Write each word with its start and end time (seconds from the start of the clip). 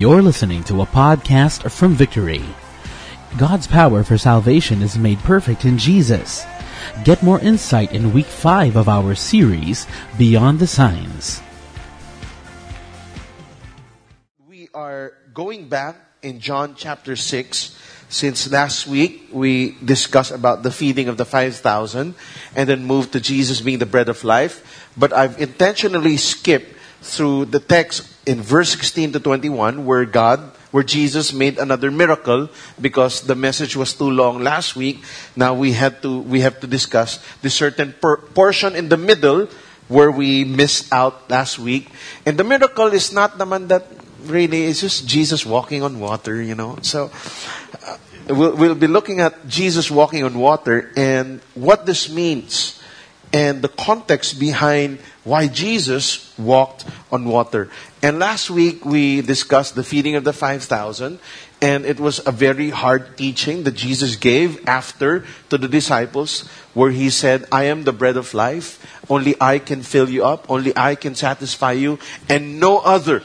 You're 0.00 0.22
listening 0.22 0.64
to 0.64 0.82
a 0.82 0.86
podcast 0.86 1.70
from 1.70 1.94
Victory. 1.94 2.42
God's 3.38 3.68
power 3.68 4.02
for 4.02 4.18
salvation 4.18 4.82
is 4.82 4.98
made 4.98 5.20
perfect 5.20 5.64
in 5.64 5.78
Jesus. 5.78 6.44
Get 7.04 7.22
more 7.22 7.38
insight 7.38 7.92
in 7.92 8.12
week 8.12 8.26
5 8.26 8.74
of 8.74 8.88
our 8.88 9.14
series, 9.14 9.86
Beyond 10.18 10.58
the 10.58 10.66
Signs. 10.66 11.40
We 14.48 14.68
are 14.74 15.12
going 15.32 15.68
back 15.68 15.94
in 16.22 16.40
John 16.40 16.74
chapter 16.74 17.14
6. 17.14 17.78
Since 18.08 18.50
last 18.50 18.88
week 18.88 19.28
we 19.30 19.78
discussed 19.78 20.32
about 20.32 20.64
the 20.64 20.72
feeding 20.72 21.06
of 21.06 21.18
the 21.18 21.24
5,000 21.24 22.16
and 22.56 22.68
then 22.68 22.84
moved 22.84 23.12
to 23.12 23.20
Jesus 23.20 23.60
being 23.60 23.78
the 23.78 23.86
bread 23.86 24.08
of 24.08 24.24
life. 24.24 24.90
But 24.96 25.12
I've 25.12 25.40
intentionally 25.40 26.16
skipped 26.16 26.73
through 27.04 27.44
the 27.52 27.60
text 27.60 28.08
in 28.24 28.40
verse 28.40 28.72
16 28.72 29.12
to 29.12 29.20
21 29.20 29.84
where 29.84 30.04
God, 30.08 30.40
where 30.72 30.82
Jesus 30.82 31.32
made 31.32 31.58
another 31.58 31.90
miracle 31.90 32.48
because 32.80 33.20
the 33.28 33.36
message 33.36 33.76
was 33.76 33.92
too 33.92 34.08
long 34.10 34.40
last 34.40 34.74
week. 34.74 35.04
Now 35.36 35.52
we 35.52 35.72
had 35.72 36.00
to, 36.02 36.20
we 36.20 36.40
have 36.40 36.58
to 36.60 36.66
discuss 36.66 37.20
the 37.42 37.50
certain 37.50 37.94
per- 38.00 38.16
portion 38.16 38.74
in 38.74 38.88
the 38.88 38.96
middle 38.96 39.48
where 39.88 40.10
we 40.10 40.44
missed 40.44 40.90
out 40.92 41.28
last 41.28 41.58
week. 41.58 41.92
And 42.24 42.38
the 42.38 42.44
miracle 42.44 42.88
is 42.88 43.12
not 43.12 43.36
naman 43.36 43.68
that 43.68 43.84
really, 44.24 44.64
it's 44.64 44.80
just 44.80 45.06
Jesus 45.06 45.44
walking 45.44 45.82
on 45.82 46.00
water, 46.00 46.40
you 46.40 46.54
know. 46.54 46.78
So, 46.80 47.12
uh, 47.86 47.98
we'll, 48.32 48.56
we'll 48.56 48.74
be 48.74 48.88
looking 48.88 49.20
at 49.20 49.46
Jesus 49.46 49.90
walking 49.90 50.24
on 50.24 50.38
water 50.38 50.90
and 50.96 51.42
what 51.54 51.84
this 51.84 52.08
means 52.08 52.80
and 53.34 53.62
the 53.62 53.68
context 53.68 54.38
behind 54.38 55.00
why 55.24 55.48
Jesus 55.48 56.32
walked 56.38 56.86
on 57.10 57.24
water. 57.24 57.68
And 58.00 58.20
last 58.20 58.48
week 58.48 58.84
we 58.84 59.22
discussed 59.22 59.74
the 59.74 59.82
feeding 59.82 60.14
of 60.14 60.22
the 60.22 60.32
5,000 60.32 61.18
and 61.60 61.84
it 61.84 61.98
was 61.98 62.24
a 62.24 62.30
very 62.30 62.70
hard 62.70 63.18
teaching 63.18 63.64
that 63.64 63.74
Jesus 63.74 64.14
gave 64.14 64.68
after 64.68 65.24
to 65.50 65.58
the 65.58 65.66
disciples 65.66 66.46
where 66.74 66.92
he 66.92 67.10
said, 67.10 67.44
I 67.50 67.64
am 67.64 67.82
the 67.82 67.92
bread 67.92 68.16
of 68.16 68.34
life. 68.34 68.78
Only 69.10 69.34
I 69.40 69.58
can 69.58 69.82
fill 69.82 70.08
you 70.08 70.24
up. 70.24 70.48
Only 70.48 70.72
I 70.76 70.94
can 70.94 71.16
satisfy 71.16 71.72
you 71.72 71.98
and 72.28 72.60
no 72.60 72.78
other. 72.78 73.22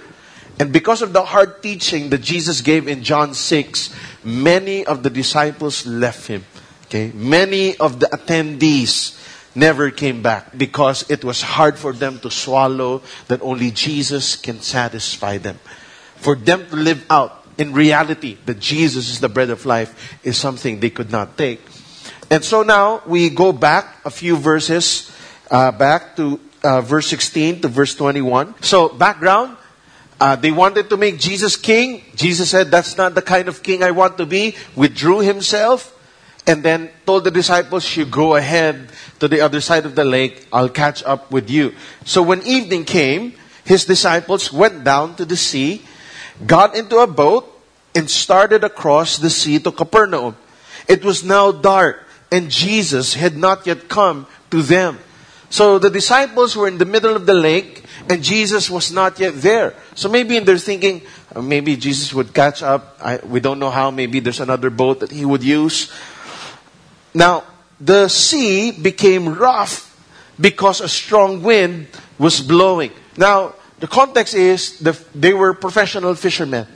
And 0.59 0.73
because 0.73 1.03
of 1.03 1.14
the 1.14 1.23
hard 1.23 1.62
teaching 1.62 2.09
that 2.09 2.22
Jesus 2.22 2.62
gave 2.62 2.88
in 2.88 3.03
John 3.03 3.36
6, 3.36 3.94
many 4.23 4.86
of 4.86 5.03
the 5.03 5.09
disciples 5.09 5.86
left 5.86 6.25
him. 6.28 6.45
Okay. 6.86 7.12
Many 7.14 7.78
of 7.78 8.00
the 8.00 8.08
attendees 8.08 9.19
never 9.55 9.92
came 9.92 10.22
back 10.22 10.58
because 10.58 11.09
it 11.09 11.23
was 11.23 11.42
hard 11.42 11.78
for 11.78 11.94
them 11.94 12.19
to 12.19 12.31
swallow 12.31 13.02
that 13.28 13.42
only 13.42 13.72
Jesus 13.72 14.36
can 14.36 14.61
satisfy 14.61 15.38
them. 15.38 15.59
For 16.17 16.36
them 16.36 16.67
to 16.69 16.75
live 16.75 17.06
out 17.09 17.45
in 17.58 17.73
reality 17.73 18.38
that 18.45 18.59
Jesus 18.59 19.09
is 19.09 19.19
the 19.19 19.30
bread 19.30 19.50
of 19.50 19.66
life 19.66 20.17
is 20.23 20.38
something 20.38 20.80
they 20.80 20.89
could 20.89 21.11
not 21.11 21.38
take. 21.38 21.61
And 22.31 22.44
so 22.44 22.64
now 22.64 23.02
we 23.06 23.30
go 23.30 23.52
back 23.52 24.06
a 24.06 24.09
few 24.09 24.38
verses 24.38 25.11
uh, 25.50 25.72
back 25.72 26.16
to 26.16 26.39
uh, 26.63 26.81
verse 26.81 27.08
16 27.08 27.61
to 27.61 27.67
verse 27.67 27.95
21. 27.95 28.61
So 28.61 28.89
background, 28.89 29.58
uh, 30.19 30.36
they 30.36 30.52
wanted 30.52 30.89
to 30.89 30.97
make 30.97 31.19
Jesus 31.19 31.56
king. 31.56 32.03
Jesus 32.16 32.50
said, 32.50 32.69
that's 32.72 32.97
not 32.97 33.16
the 33.16 33.22
kind 33.22 33.47
of 33.47 33.63
king 33.63 33.84
I 33.84 33.91
want 33.91 34.17
to 34.17 34.25
be. 34.25 34.56
Withdrew 34.75 35.19
himself 35.19 35.95
and 36.50 36.64
then 36.64 36.89
told 37.05 37.25
the 37.25 37.30
disciples, 37.30 37.86
You 37.95 38.05
go 38.05 38.36
ahead 38.36 38.89
to 39.19 39.28
the 39.28 39.42
other 39.42 39.61
side 39.61 39.86
of 39.86 39.94
the 39.94 40.03
lake, 40.03 40.47
I'll 40.52 40.73
catch 40.73 41.03
up 41.03 41.30
with 41.30 41.47
you. 41.47 41.75
So 42.06 42.23
when 42.23 42.41
evening 42.41 42.86
came, 42.86 43.38
his 43.66 43.86
disciples 43.86 44.52
went 44.52 44.83
down 44.83 45.14
to 45.17 45.25
the 45.25 45.38
sea, 45.38 45.86
got 46.47 46.73
into 46.73 46.97
a 46.97 47.06
boat, 47.06 47.45
and 47.94 48.09
started 48.09 48.64
across 48.64 49.17
the 49.17 49.30
sea 49.30 49.59
to 49.59 49.72
Capernaum. 49.72 50.36
It 50.88 51.06
was 51.06 51.23
now 51.23 51.52
dark, 51.52 52.02
and 52.31 52.50
Jesus 52.50 53.13
had 53.13 53.38
not 53.38 53.67
yet 53.67 53.88
come 53.88 54.25
to 54.50 54.63
them. 54.63 54.97
So 55.51 55.78
the 55.78 55.91
disciples 55.91 56.57
were 56.57 56.68
in 56.68 56.79
the 56.79 56.85
middle 56.85 57.16
of 57.16 57.28
the 57.28 57.34
lake, 57.35 57.84
and 58.09 58.24
Jesus 58.24 58.72
was 58.72 58.91
not 58.91 59.19
yet 59.19 59.38
there. 59.38 59.75
So 59.94 60.09
maybe 60.09 60.40
they're 60.40 60.57
thinking, 60.57 61.01
maybe 61.40 61.75
Jesus 61.75 62.12
would 62.12 62.34
catch 62.34 62.63
up. 62.63 62.97
I, 63.01 63.18
we 63.18 63.40
don't 63.40 63.59
know 63.59 63.69
how. 63.69 63.91
Maybe 63.91 64.19
there's 64.19 64.40
another 64.40 64.72
boat 64.72 65.01
that 65.01 65.12
he 65.12 65.25
would 65.25 65.44
use. 65.44 65.91
Now, 67.14 67.44
the 67.80 68.08
sea 68.08 68.72
became 68.72 69.36
rough 69.36 69.86
because 70.40 70.81
a 70.81 70.90
strong 70.90 71.42
wind 71.44 71.88
was 72.18 72.42
blowing. 72.42 72.92
Now, 73.18 73.56
the 73.80 73.88
context 73.88 74.34
is 74.34 74.80
the, 74.80 74.97
they 75.16 75.34
were 75.34 75.53
professional 75.53 76.16
fishermen. 76.16 76.68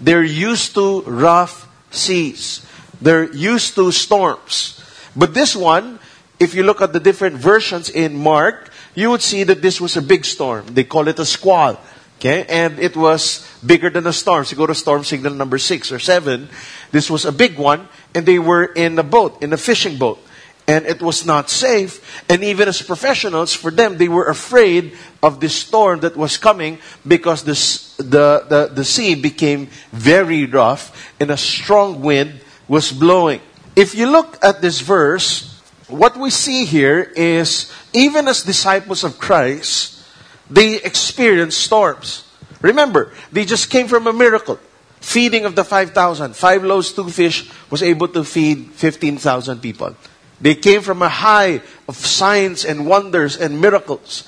They're 0.00 0.22
used 0.22 0.74
to 0.74 1.02
rough 1.02 1.68
seas. 1.90 2.66
They're 3.00 3.32
used 3.32 3.74
to 3.74 3.90
storms. 3.92 4.80
But 5.16 5.34
this 5.34 5.54
one, 5.54 5.98
if 6.38 6.54
you 6.54 6.62
look 6.62 6.80
at 6.80 6.92
the 6.92 7.00
different 7.00 7.36
versions 7.36 7.88
in 7.88 8.16
Mark, 8.16 8.70
you 8.94 9.10
would 9.10 9.22
see 9.22 9.44
that 9.44 9.62
this 9.62 9.80
was 9.80 9.96
a 9.96 10.02
big 10.02 10.24
storm. 10.24 10.66
They 10.66 10.84
call 10.84 11.08
it 11.08 11.18
a 11.18 11.24
squall. 11.24 11.80
Okay? 12.18 12.46
And 12.48 12.78
it 12.78 12.96
was 12.96 13.46
bigger 13.64 13.90
than 13.90 14.06
a 14.06 14.12
storm. 14.12 14.44
So 14.44 14.52
you 14.52 14.56
go 14.56 14.66
to 14.66 14.74
storm 14.74 15.04
signal 15.04 15.34
number 15.34 15.58
six 15.58 15.92
or 15.92 15.98
seven. 15.98 16.48
This 16.90 17.10
was 17.10 17.24
a 17.24 17.32
big 17.32 17.58
one. 17.58 17.88
And 18.14 18.24
they 18.26 18.38
were 18.38 18.64
in 18.64 18.98
a 18.98 19.02
boat, 19.02 19.42
in 19.42 19.52
a 19.52 19.56
fishing 19.56 19.98
boat. 19.98 20.20
And 20.66 20.86
it 20.86 21.02
was 21.02 21.26
not 21.26 21.50
safe. 21.50 22.22
And 22.28 22.42
even 22.42 22.68
as 22.68 22.80
professionals, 22.80 23.52
for 23.52 23.70
them, 23.70 23.98
they 23.98 24.08
were 24.08 24.26
afraid 24.26 24.96
of 25.22 25.40
the 25.40 25.48
storm 25.48 26.00
that 26.00 26.16
was 26.16 26.38
coming 26.38 26.78
because 27.06 27.42
the, 27.44 28.02
the, 28.02 28.46
the, 28.48 28.70
the 28.72 28.84
sea 28.84 29.14
became 29.14 29.68
very 29.92 30.46
rough 30.46 31.12
and 31.20 31.30
a 31.30 31.36
strong 31.36 32.00
wind 32.00 32.40
was 32.66 32.92
blowing. 32.92 33.40
If 33.76 33.94
you 33.94 34.10
look 34.10 34.38
at 34.42 34.62
this 34.62 34.80
verse, 34.80 35.60
what 35.88 36.16
we 36.16 36.30
see 36.30 36.64
here 36.64 37.00
is 37.14 37.70
even 37.92 38.28
as 38.28 38.42
disciples 38.42 39.04
of 39.04 39.18
Christ, 39.18 40.02
they 40.48 40.76
experienced 40.76 41.60
storms. 41.60 42.24
Remember, 42.62 43.12
they 43.32 43.44
just 43.44 43.68
came 43.68 43.88
from 43.88 44.06
a 44.06 44.12
miracle. 44.12 44.58
Feeding 45.04 45.44
of 45.44 45.54
the 45.54 45.64
5,000. 45.64 46.34
Five 46.34 46.64
loaves, 46.64 46.90
two 46.90 47.08
fish 47.10 47.48
was 47.70 47.82
able 47.82 48.08
to 48.08 48.24
feed 48.24 48.70
15,000 48.72 49.60
people. 49.60 49.94
They 50.40 50.56
came 50.56 50.80
from 50.80 51.02
a 51.02 51.08
high 51.08 51.60
of 51.86 51.94
signs 51.94 52.64
and 52.64 52.86
wonders 52.86 53.36
and 53.36 53.60
miracles. 53.60 54.26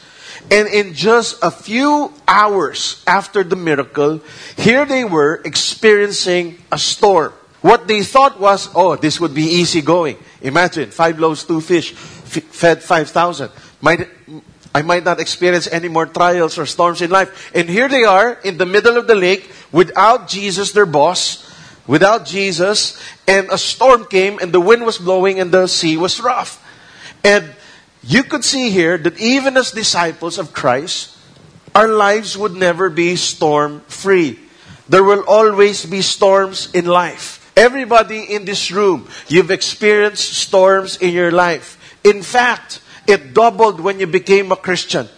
And 0.51 0.69
in 0.69 0.93
just 0.93 1.43
a 1.43 1.51
few 1.51 2.13
hours 2.29 3.03
after 3.07 3.43
the 3.43 3.57
miracle, 3.57 4.21
here 4.57 4.85
they 4.85 5.03
were 5.03 5.41
experiencing 5.45 6.63
a 6.71 6.79
storm. 6.79 7.33
What 7.63 7.89
they 7.89 8.05
thought 8.05 8.39
was, 8.39 8.69
oh, 8.75 8.95
this 8.97 9.19
would 9.19 9.35
be 9.35 9.43
easy 9.43 9.81
going. 9.81 10.19
Imagine, 10.43 10.91
five 10.91 11.19
loaves, 11.19 11.43
two 11.43 11.61
fish, 11.61 11.93
fed 11.95 12.83
5,000. 12.83 13.51
Might, 13.81 14.09
I 14.77 14.83
might 14.83 15.05
not 15.05 15.21
experience 15.21 15.67
any 15.73 15.89
more 15.89 16.05
trials 16.05 16.59
or 16.59 16.67
storms 16.67 17.01
in 17.01 17.09
life. 17.09 17.51
And 17.55 17.67
here 17.67 17.89
they 17.89 18.05
are 18.05 18.35
in 18.45 18.59
the 18.59 18.67
middle 18.67 18.99
of 18.99 19.07
the 19.07 19.15
lake 19.15 19.51
without 19.73 20.29
Jesus, 20.29 20.73
their 20.73 20.85
boss, 20.85 21.51
without 21.87 22.27
Jesus, 22.27 23.01
and 23.27 23.49
a 23.51 23.57
storm 23.57 24.05
came 24.05 24.39
and 24.39 24.53
the 24.53 24.61
wind 24.61 24.85
was 24.85 24.99
blowing 24.99 25.41
and 25.41 25.51
the 25.51 25.67
sea 25.67 25.97
was 25.97 26.21
rough. 26.21 26.61
And 27.25 27.55
you 28.05 28.23
could 28.23 28.45
see 28.45 28.69
here 28.69 28.99
that 28.99 29.19
even 29.19 29.57
as 29.57 29.71
disciples 29.71 30.37
of 30.37 30.53
Christ, 30.53 31.17
our 31.75 31.89
lives 31.89 32.37
would 32.37 32.53
never 32.53 32.91
be 32.91 33.17
storm 33.17 33.81
free. 33.89 34.39
There 34.91 35.05
will 35.05 35.25
always 35.27 35.87
be 35.87 36.03
storms 36.03 36.69
in 36.75 36.85
life. 36.85 37.51
Everybody 37.57 38.25
in 38.29 38.45
this 38.45 38.71
room, 38.71 39.09
you've 39.27 39.51
experienced 39.51 40.35
storms 40.35 40.99
in 40.99 41.15
your 41.15 41.33
life. 41.33 41.81
In 42.05 42.21
fact, 42.21 42.83
it 43.07 43.35
doubled 43.35 43.81
when 43.81 44.01
you 44.01 44.07
became 44.07 44.53
a 44.53 44.57
Christian. 44.57 45.09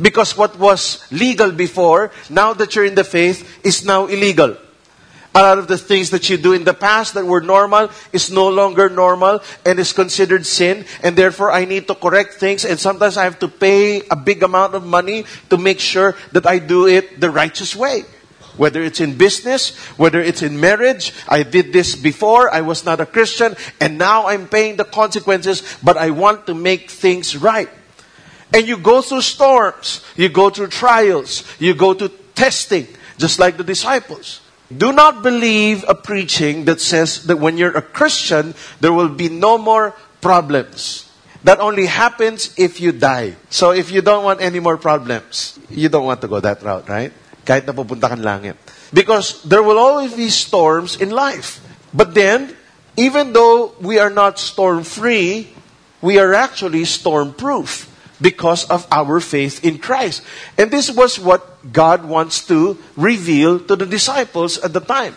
Because 0.00 0.36
what 0.36 0.58
was 0.58 1.06
legal 1.12 1.52
before, 1.52 2.10
now 2.30 2.52
that 2.54 2.74
you're 2.74 2.84
in 2.84 2.94
the 2.94 3.04
faith, 3.04 3.64
is 3.64 3.84
now 3.84 4.06
illegal. 4.06 4.56
A 5.36 5.42
lot 5.42 5.58
of 5.58 5.66
the 5.66 5.78
things 5.78 6.10
that 6.10 6.30
you 6.30 6.36
do 6.36 6.52
in 6.52 6.62
the 6.62 6.74
past 6.74 7.14
that 7.14 7.26
were 7.26 7.40
normal 7.40 7.90
is 8.12 8.30
no 8.30 8.48
longer 8.48 8.88
normal 8.88 9.40
and 9.66 9.80
is 9.80 9.92
considered 9.92 10.46
sin. 10.46 10.84
And 11.02 11.16
therefore, 11.16 11.50
I 11.50 11.64
need 11.64 11.88
to 11.88 11.94
correct 11.96 12.34
things. 12.34 12.64
And 12.64 12.78
sometimes 12.78 13.16
I 13.16 13.24
have 13.24 13.40
to 13.40 13.48
pay 13.48 14.02
a 14.08 14.14
big 14.14 14.44
amount 14.44 14.76
of 14.76 14.86
money 14.86 15.24
to 15.50 15.58
make 15.58 15.80
sure 15.80 16.14
that 16.30 16.46
I 16.46 16.60
do 16.60 16.86
it 16.86 17.20
the 17.20 17.30
righteous 17.30 17.74
way. 17.74 18.04
Whether 18.56 18.82
it's 18.82 19.00
in 19.00 19.16
business, 19.18 19.76
whether 19.98 20.20
it's 20.20 20.42
in 20.42 20.60
marriage, 20.60 21.12
I 21.28 21.42
did 21.42 21.72
this 21.72 21.96
before, 21.96 22.52
I 22.52 22.60
was 22.60 22.84
not 22.84 23.00
a 23.00 23.06
Christian, 23.06 23.56
and 23.80 23.98
now 23.98 24.26
I'm 24.26 24.46
paying 24.46 24.76
the 24.76 24.84
consequences, 24.84 25.62
but 25.82 25.96
I 25.96 26.10
want 26.10 26.46
to 26.46 26.54
make 26.54 26.90
things 26.90 27.36
right. 27.36 27.68
And 28.52 28.68
you 28.68 28.76
go 28.76 29.02
through 29.02 29.22
storms, 29.22 30.04
you 30.16 30.28
go 30.28 30.50
through 30.50 30.68
trials, 30.68 31.42
you 31.58 31.74
go 31.74 31.94
to 31.94 32.08
testing, 32.34 32.86
just 33.18 33.38
like 33.38 33.56
the 33.56 33.64
disciples. 33.64 34.40
Do 34.74 34.92
not 34.92 35.22
believe 35.22 35.84
a 35.88 35.94
preaching 35.94 36.64
that 36.66 36.80
says 36.80 37.24
that 37.24 37.38
when 37.38 37.58
you're 37.58 37.76
a 37.76 37.82
Christian, 37.82 38.54
there 38.80 38.92
will 38.92 39.08
be 39.08 39.28
no 39.28 39.58
more 39.58 39.94
problems. 40.20 41.10
That 41.44 41.60
only 41.60 41.86
happens 41.86 42.54
if 42.56 42.80
you 42.80 42.92
die. 42.92 43.36
So 43.50 43.72
if 43.72 43.92
you 43.92 44.00
don't 44.00 44.24
want 44.24 44.40
any 44.40 44.60
more 44.60 44.78
problems, 44.78 45.58
you 45.68 45.90
don't 45.90 46.06
want 46.06 46.22
to 46.22 46.28
go 46.28 46.40
that 46.40 46.62
route, 46.62 46.88
right? 46.88 47.12
Kahit 47.44 47.68
na 47.68 47.72
pupunta 47.76 48.08
kang 48.08 48.24
langit. 48.24 48.56
Because 48.92 49.44
there 49.44 49.62
will 49.62 49.78
always 49.78 50.14
be 50.16 50.28
storms 50.28 50.96
in 50.96 51.10
life. 51.10 51.60
But 51.92 52.14
then, 52.14 52.56
even 52.96 53.32
though 53.32 53.74
we 53.80 53.98
are 53.98 54.10
not 54.10 54.38
storm 54.38 54.82
free, 54.82 55.52
we 56.00 56.18
are 56.18 56.34
actually 56.34 56.84
storm 56.84 57.32
proof 57.32 57.90
because 58.20 58.64
of 58.70 58.86
our 58.90 59.20
faith 59.20 59.64
in 59.64 59.78
Christ. 59.78 60.22
And 60.58 60.70
this 60.70 60.90
was 60.90 61.18
what 61.18 61.72
God 61.72 62.04
wants 62.04 62.46
to 62.48 62.78
reveal 62.96 63.60
to 63.60 63.76
the 63.76 63.86
disciples 63.86 64.58
at 64.58 64.72
the 64.72 64.80
time. 64.80 65.16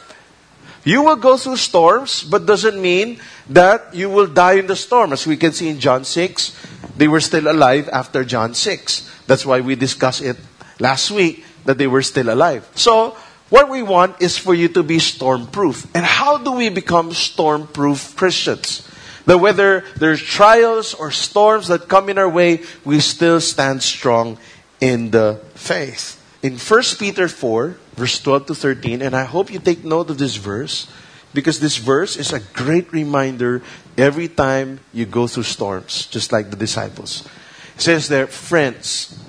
You 0.88 1.04
will 1.04 1.18
go 1.20 1.36
through 1.36 1.58
storms, 1.58 2.24
but 2.24 2.46
doesn't 2.46 2.80
mean 2.82 3.20
that 3.50 3.94
you 3.94 4.10
will 4.10 4.28
die 4.28 4.54
in 4.54 4.68
the 4.68 4.76
storm. 4.76 5.12
As 5.12 5.28
we 5.28 5.36
can 5.36 5.52
see 5.52 5.68
in 5.68 5.80
John 5.80 6.06
6, 6.06 6.56
they 6.96 7.08
were 7.08 7.20
still 7.20 7.52
alive 7.52 7.90
after 7.92 8.24
John 8.24 8.54
6. 8.54 9.04
That's 9.28 9.46
why 9.46 9.60
we 9.60 9.76
discussed 9.76 10.22
it 10.22 10.38
last 10.80 11.12
week, 11.12 11.44
that 11.68 11.78
they 11.78 11.86
were 11.86 12.02
still 12.02 12.32
alive. 12.32 12.68
So, 12.76 13.16
what 13.50 13.70
we 13.70 13.84
want 13.84 14.22
is 14.22 14.38
for 14.38 14.56
you 14.56 14.68
to 14.70 14.84
be 14.84 15.00
storm 15.00 15.48
proof. 15.48 15.88
And 15.96 16.04
how 16.04 16.38
do 16.38 16.52
we 16.54 16.70
become 16.70 17.14
storm 17.14 17.68
proof 17.68 18.16
Christians? 18.16 18.88
That 19.26 19.40
whether 19.40 19.84
there's 19.96 20.24
trials 20.24 20.94
or 20.94 21.12
storms 21.12 21.68
that 21.68 21.88
come 21.88 22.10
in 22.10 22.18
our 22.18 22.28
way, 22.28 22.64
we 22.84 23.00
still 23.00 23.40
stand 23.40 23.84
strong 23.84 24.38
in 24.80 25.12
the 25.12 25.40
faith. 25.56 26.16
In 26.42 26.56
1 26.56 26.84
Peter 27.00 27.28
4, 27.28 27.76
verse 27.96 28.20
12 28.20 28.48
to 28.48 28.56
13, 28.56 29.02
and 29.02 29.16
I 29.16 29.24
hope 29.24 29.52
you 29.52 29.60
take 29.60 29.84
note 29.84 30.10
of 30.10 30.18
this 30.18 30.36
verse 30.36 30.88
because 31.34 31.60
this 31.60 31.78
verse 31.78 32.16
is 32.16 32.32
a 32.32 32.40
great 32.40 32.92
reminder 32.94 33.62
every 33.98 34.28
time 34.28 34.80
you 34.94 35.06
go 35.06 35.28
through 35.28 35.44
storms, 35.44 36.08
just 36.08 36.32
like 36.32 36.50
the 36.50 36.56
disciples. 36.56 37.28
It 37.76 37.82
says 37.82 38.08
there, 38.08 38.28
friends, 38.28 39.20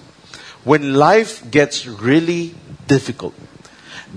when 0.64 0.94
life 0.94 1.48
gets 1.50 1.86
really 1.86 2.54
difficult, 2.86 3.34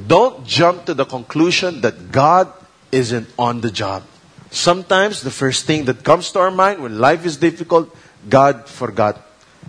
don't 0.08 0.46
jump 0.46 0.86
to 0.86 0.94
the 0.94 1.06
conclusion 1.06 1.82
that 1.82 2.12
God 2.12 2.52
isn't 2.92 3.28
on 3.38 3.62
the 3.62 3.72
job. 3.72 4.04
Sometimes 4.52 5.22
the 5.22 5.32
first 5.32 5.66
thing 5.66 5.86
that 5.86 6.04
comes 6.04 6.32
to 6.32 6.40
our 6.40 6.52
mind 6.52 6.82
when 6.84 7.00
life 7.00 7.26
is 7.26 7.38
difficult, 7.38 7.96
God 8.28 8.68
forgot. 8.68 9.22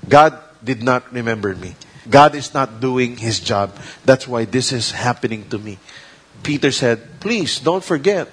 God 0.08 0.38
did 0.62 0.82
not 0.82 1.12
remember 1.12 1.54
me. 1.54 1.74
God 2.08 2.34
is 2.34 2.52
not 2.52 2.80
doing 2.80 3.16
his 3.16 3.38
job. 3.38 3.76
That's 4.04 4.26
why 4.26 4.44
this 4.44 4.72
is 4.72 4.90
happening 4.90 5.48
to 5.50 5.58
me. 5.58 5.78
Peter 6.42 6.72
said, 6.72 7.20
please 7.20 7.60
don't 7.60 7.84
forget. 7.84 8.28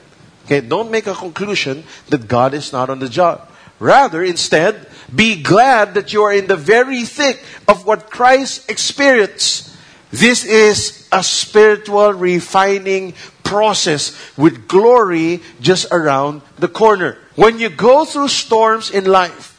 Okay, 0.45 0.61
don't 0.61 0.89
make 0.89 1.05
a 1.05 1.13
conclusion 1.13 1.83
that 2.09 2.27
God 2.27 2.55
is 2.55 2.73
not 2.73 2.89
on 2.89 2.97
the 2.97 3.09
job. 3.09 3.47
Rather, 3.77 4.23
instead, 4.23 4.87
be 5.15 5.41
glad 5.41 5.93
that 5.95 6.13
you 6.13 6.23
are 6.23 6.33
in 6.33 6.47
the 6.47 6.57
very 6.57 7.03
thick 7.03 7.43
of 7.67 7.85
what 7.85 8.09
Christ 8.09 8.69
experienced. 8.69 9.75
This 10.11 10.43
is 10.43 11.07
a 11.11 11.23
spiritual 11.23 12.13
refining 12.13 13.13
process 13.43 14.13
with 14.37 14.67
glory 14.67 15.41
just 15.61 15.87
around 15.91 16.41
the 16.57 16.67
corner. 16.67 17.17
When 17.35 17.59
you 17.59 17.69
go 17.69 18.05
through 18.05 18.29
storms 18.29 18.91
in 18.91 19.05
life, 19.05 19.57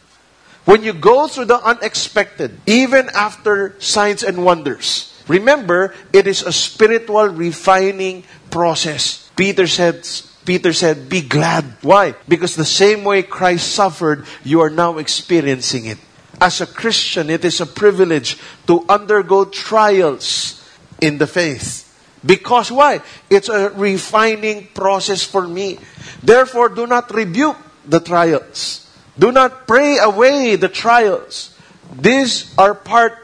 when 0.64 0.84
you 0.84 0.92
go 0.92 1.26
through 1.26 1.46
the 1.46 1.58
unexpected, 1.58 2.60
even 2.66 3.08
after 3.14 3.74
signs 3.80 4.22
and 4.22 4.44
wonders, 4.44 5.10
remember 5.26 5.94
it 6.12 6.26
is 6.26 6.42
a 6.42 6.52
spiritual 6.52 7.28
refining 7.28 8.24
process. 8.50 9.30
Peter 9.36 9.66
said, 9.66 10.06
Peter 10.44 10.72
said, 10.72 11.08
be 11.08 11.20
glad. 11.20 11.64
Why? 11.82 12.14
Because 12.26 12.56
the 12.56 12.64
same 12.64 13.04
way 13.04 13.22
Christ 13.22 13.72
suffered, 13.72 14.24
you 14.42 14.60
are 14.60 14.70
now 14.70 14.98
experiencing 14.98 15.86
it. 15.86 15.98
As 16.40 16.60
a 16.60 16.66
Christian, 16.66 17.28
it 17.28 17.44
is 17.44 17.60
a 17.60 17.66
privilege 17.66 18.38
to 18.66 18.84
undergo 18.88 19.44
trials 19.44 20.66
in 21.00 21.18
the 21.18 21.26
faith. 21.26 21.86
Because 22.24 22.72
why? 22.72 23.00
It's 23.28 23.48
a 23.48 23.70
refining 23.70 24.68
process 24.74 25.24
for 25.24 25.46
me. 25.46 25.78
Therefore, 26.22 26.68
do 26.68 26.86
not 26.86 27.12
rebuke 27.12 27.56
the 27.86 28.00
trials. 28.00 28.90
Do 29.18 29.32
not 29.32 29.66
pray 29.66 29.98
away 29.98 30.56
the 30.56 30.68
trials. 30.68 31.54
These 31.92 32.54
are 32.56 32.74
part 32.74 33.18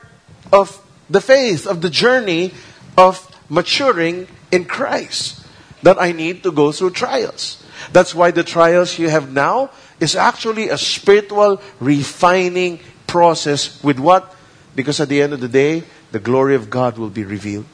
of 0.53 0.83
the 1.09 1.21
faith, 1.21 1.67
of 1.67 1.81
the 1.81 1.91
journey 1.91 2.53
of 2.99 3.23
maturing 3.49 4.29
in 4.51 4.65
Christ. 4.65 5.46
That 5.83 6.01
I 6.01 6.13
need 6.13 6.43
to 6.43 6.53
go 6.53 6.73
through 6.73 6.91
trials. 6.91 7.63
That's 7.93 8.15
why 8.15 8.31
the 8.31 8.45
trials 8.45 8.99
you 8.99 9.09
have 9.09 9.33
now 9.33 9.71
is 10.01 10.17
actually 10.17 10.69
a 10.69 10.79
spiritual 10.79 11.61
refining 11.81 12.81
process 13.07 13.83
with 13.83 13.99
what? 13.99 14.35
Because 14.75 15.01
at 15.01 15.09
the 15.09 15.23
end 15.23 15.33
of 15.33 15.41
the 15.41 15.49
day, 15.49 15.85
the 16.13 16.19
glory 16.19 16.55
of 16.55 16.71
God 16.71 16.99
will 16.99 17.11
be 17.11 17.25
revealed 17.25 17.67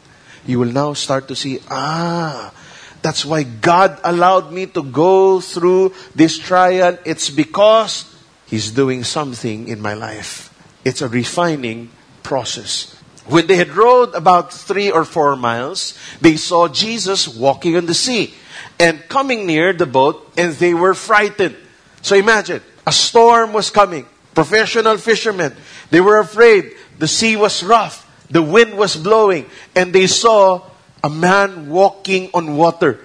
you 0.46 0.58
will 0.58 0.72
now 0.72 0.92
start 0.92 1.28
to 1.28 1.36
see, 1.36 1.60
ah, 1.70 2.52
that's 3.00 3.24
why 3.24 3.42
God 3.42 3.98
allowed 4.04 4.52
me 4.52 4.66
to 4.66 4.82
go 4.82 5.40
through 5.40 5.94
this 6.14 6.38
trial. 6.38 6.98
It's 7.04 7.30
because 7.30 8.08
He's 8.46 8.70
doing 8.70 9.04
something 9.04 9.68
in 9.68 9.80
my 9.80 9.94
life. 9.94 10.52
It's 10.84 11.00
a 11.00 11.08
refining 11.08 11.90
process. 12.22 12.96
When 13.26 13.46
they 13.46 13.56
had 13.56 13.70
rowed 13.70 14.14
about 14.14 14.52
three 14.52 14.90
or 14.90 15.04
four 15.04 15.36
miles, 15.36 15.98
they 16.20 16.36
saw 16.36 16.68
Jesus 16.68 17.28
walking 17.28 17.76
on 17.76 17.86
the 17.86 17.94
sea 17.94 18.34
and 18.80 19.08
coming 19.08 19.46
near 19.46 19.72
the 19.72 19.86
boat, 19.86 20.32
and 20.36 20.54
they 20.54 20.74
were 20.74 20.94
frightened. 20.94 21.56
So 22.02 22.16
imagine, 22.16 22.62
a 22.86 22.92
storm 22.92 23.52
was 23.52 23.70
coming. 23.70 24.06
Professional 24.34 24.96
fishermen, 24.98 25.54
they 25.90 26.00
were 26.00 26.18
afraid. 26.18 26.72
The 26.98 27.06
sea 27.06 27.36
was 27.36 27.62
rough 27.62 28.08
the 28.32 28.42
wind 28.42 28.74
was 28.80 28.96
blowing, 28.96 29.44
and 29.76 29.92
they 29.92 30.08
saw 30.08 30.64
a 31.04 31.10
man 31.12 31.68
walking 31.68 32.30
on 32.32 32.56
water. 32.56 32.98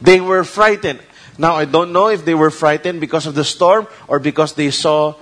They 0.00 0.20
were 0.20 0.44
frightened. 0.44 1.00
Now, 1.38 1.56
I 1.56 1.64
don't 1.64 1.92
know 1.92 2.08
if 2.08 2.24
they 2.24 2.36
were 2.36 2.52
frightened 2.52 3.00
because 3.00 3.26
of 3.26 3.34
the 3.34 3.42
storm 3.44 3.88
or 4.06 4.20
because 4.20 4.52
they 4.52 4.70
saw 4.70 5.16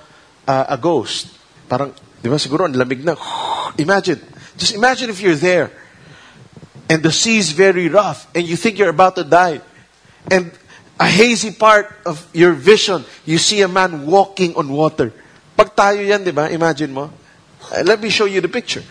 uh, 0.47 0.67
a 0.69 0.77
ghost. 0.77 1.31
Parang, 1.71 1.95
di 2.21 2.29
ba 2.29 2.37
siguro, 2.43 2.67
ang 2.67 2.75
lamig 2.75 3.07
na. 3.07 3.15
Imagine. 3.79 4.19
Just 4.57 4.75
imagine 4.75 5.11
if 5.11 5.21
you're 5.21 5.35
there 5.37 5.71
and 6.89 7.03
the 7.03 7.13
sea 7.13 7.39
is 7.39 7.53
very 7.53 7.89
rough 7.89 8.29
and 8.35 8.47
you 8.47 8.57
think 8.57 8.79
you're 8.79 8.91
about 8.91 9.17
to 9.17 9.25
die. 9.25 9.61
And 10.31 10.53
a 11.01 11.09
hazy 11.09 11.51
part 11.51 11.91
of 12.07 12.27
your 12.33 12.53
vision, 12.53 13.05
you 13.25 13.39
see 13.39 13.63
a 13.63 13.69
man 13.69 14.07
walking 14.07 14.55
on 14.57 14.69
water. 14.69 15.13
Pag 15.57 15.75
tayo 15.75 16.07
yan, 16.07 16.23
di 16.25 16.31
ba? 16.31 16.49
Imagine 16.53 16.93
mo. 16.93 17.11
Uh, 17.73 17.83
let 17.85 18.01
me 18.01 18.09
show 18.09 18.25
you 18.25 18.41
the 18.41 18.49
picture. 18.49 18.83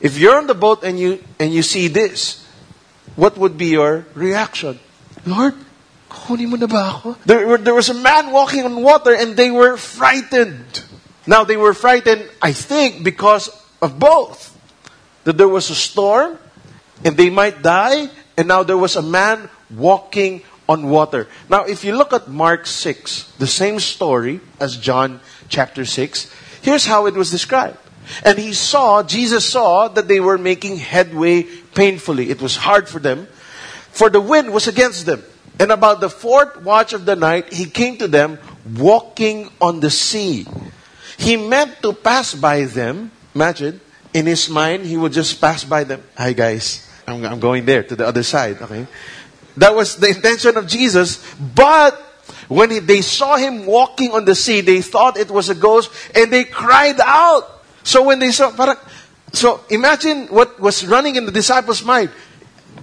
If 0.00 0.18
you're 0.18 0.36
on 0.36 0.46
the 0.46 0.54
boat 0.54 0.84
and 0.84 0.98
you 0.98 1.22
and 1.38 1.52
you 1.52 1.62
see 1.62 1.88
this, 1.88 2.46
what 3.16 3.36
would 3.38 3.58
be 3.58 3.66
your 3.76 4.06
reaction? 4.14 4.78
Lord, 5.26 5.54
kunin 6.10 6.50
mo 6.50 6.56
na 6.56 6.66
ba 6.66 6.90
ako? 6.90 7.16
There, 7.26 7.58
there 7.58 7.74
was 7.74 7.90
a 7.90 7.98
man 7.98 8.30
walking 8.30 8.64
on 8.64 8.82
water 8.82 9.14
and 9.14 9.36
they 9.36 9.50
were 9.50 9.76
frightened. 9.76 10.82
Now 11.26 11.44
they 11.44 11.56
were 11.56 11.74
frightened, 11.74 12.24
I 12.40 12.52
think, 12.52 13.04
because 13.04 13.50
of 13.82 13.98
both. 13.98 14.57
That 15.24 15.36
there 15.36 15.48
was 15.48 15.70
a 15.70 15.74
storm 15.74 16.38
and 17.04 17.16
they 17.16 17.30
might 17.30 17.62
die, 17.62 18.08
and 18.36 18.48
now 18.48 18.62
there 18.62 18.76
was 18.76 18.96
a 18.96 19.02
man 19.02 19.48
walking 19.70 20.42
on 20.68 20.90
water. 20.90 21.28
Now, 21.48 21.64
if 21.64 21.84
you 21.84 21.96
look 21.96 22.12
at 22.12 22.28
Mark 22.28 22.66
6, 22.66 23.32
the 23.38 23.46
same 23.46 23.80
story 23.80 24.40
as 24.60 24.76
John 24.76 25.20
chapter 25.48 25.84
6, 25.84 26.34
here's 26.62 26.84
how 26.84 27.06
it 27.06 27.14
was 27.14 27.30
described. 27.30 27.78
And 28.24 28.38
he 28.38 28.52
saw, 28.52 29.02
Jesus 29.02 29.44
saw 29.44 29.88
that 29.88 30.08
they 30.08 30.20
were 30.20 30.38
making 30.38 30.78
headway 30.78 31.44
painfully. 31.74 32.30
It 32.30 32.40
was 32.40 32.56
hard 32.56 32.88
for 32.88 32.98
them, 32.98 33.28
for 33.90 34.10
the 34.10 34.20
wind 34.20 34.52
was 34.52 34.66
against 34.66 35.06
them. 35.06 35.22
And 35.60 35.72
about 35.72 36.00
the 36.00 36.10
fourth 36.10 36.62
watch 36.62 36.92
of 36.92 37.04
the 37.04 37.16
night, 37.16 37.52
he 37.52 37.66
came 37.66 37.98
to 37.98 38.08
them 38.08 38.38
walking 38.76 39.50
on 39.60 39.80
the 39.80 39.90
sea. 39.90 40.46
He 41.18 41.36
meant 41.36 41.82
to 41.82 41.92
pass 41.92 42.34
by 42.34 42.64
them. 42.64 43.10
Imagine, 43.34 43.80
in 44.14 44.26
his 44.26 44.48
mind, 44.48 44.86
he 44.86 44.96
would 44.96 45.12
just 45.12 45.40
pass 45.40 45.64
by 45.64 45.84
them. 45.84 46.02
Hi, 46.16 46.32
guys. 46.32 46.86
I'm, 47.06 47.24
I'm 47.24 47.40
going 47.40 47.64
there 47.64 47.82
to 47.82 47.96
the 47.96 48.06
other 48.06 48.22
side. 48.22 48.60
Okay. 48.62 48.86
That 49.56 49.74
was 49.74 49.96
the 49.96 50.08
intention 50.08 50.56
of 50.56 50.66
Jesus. 50.66 51.24
But 51.36 51.94
when 52.48 52.70
he, 52.70 52.78
they 52.78 53.00
saw 53.00 53.36
him 53.36 53.66
walking 53.66 54.12
on 54.12 54.24
the 54.24 54.34
sea, 54.34 54.60
they 54.60 54.82
thought 54.82 55.16
it 55.16 55.30
was 55.30 55.48
a 55.48 55.54
ghost 55.54 55.90
and 56.14 56.32
they 56.32 56.44
cried 56.44 57.00
out. 57.00 57.62
So 57.82 58.04
when 58.04 58.18
they 58.18 58.30
saw, 58.30 58.50
parang, 58.50 58.76
so 59.32 59.60
imagine 59.70 60.28
what 60.28 60.60
was 60.60 60.86
running 60.86 61.16
in 61.16 61.26
the 61.26 61.32
disciples' 61.32 61.84
mind. 61.84 62.10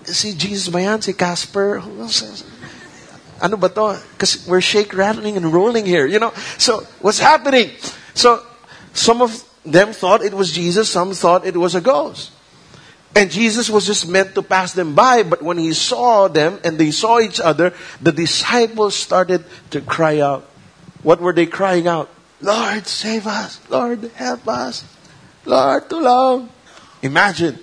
Si 0.03 0.33
Jesus 0.33 0.69
ba 0.69 0.81
yan? 0.81 1.01
Si 1.01 1.13
Casper? 1.13 1.81
Ano 3.41 3.57
ba 3.57 3.69
to? 3.69 4.01
Because 4.13 4.47
we're 4.47 4.61
shake, 4.61 4.93
rattling, 4.93 5.37
and 5.37 5.51
rolling 5.51 5.85
here. 5.85 6.05
You 6.05 6.19
know? 6.19 6.31
So, 6.57 6.85
what's 7.01 7.19
happening? 7.19 7.71
So, 8.13 8.45
some 8.93 9.21
of 9.21 9.43
them 9.65 9.93
thought 9.93 10.21
it 10.21 10.33
was 10.33 10.51
Jesus, 10.51 10.89
some 10.89 11.13
thought 11.13 11.45
it 11.45 11.57
was 11.57 11.75
a 11.75 11.81
ghost. 11.81 12.31
And 13.15 13.31
Jesus 13.31 13.69
was 13.69 13.85
just 13.85 14.07
meant 14.07 14.35
to 14.35 14.41
pass 14.41 14.73
them 14.73 14.93
by, 14.93 15.23
but 15.23 15.41
when 15.41 15.57
he 15.57 15.73
saw 15.73 16.27
them 16.27 16.59
and 16.63 16.77
they 16.77 16.91
saw 16.91 17.19
each 17.19 17.39
other, 17.39 17.73
the 18.01 18.11
disciples 18.11 18.93
started 18.93 19.45
to 19.71 19.79
cry 19.79 20.19
out. 20.19 20.43
What 21.01 21.21
were 21.21 21.31
they 21.31 21.45
crying 21.45 21.87
out? 21.87 22.09
Lord, 22.41 22.85
save 22.85 23.25
us. 23.25 23.59
Lord, 23.69 24.03
help 24.15 24.47
us. 24.47 24.83
Lord, 25.45 25.89
too 25.89 26.01
long. 26.01 26.49
Imagine 27.01 27.59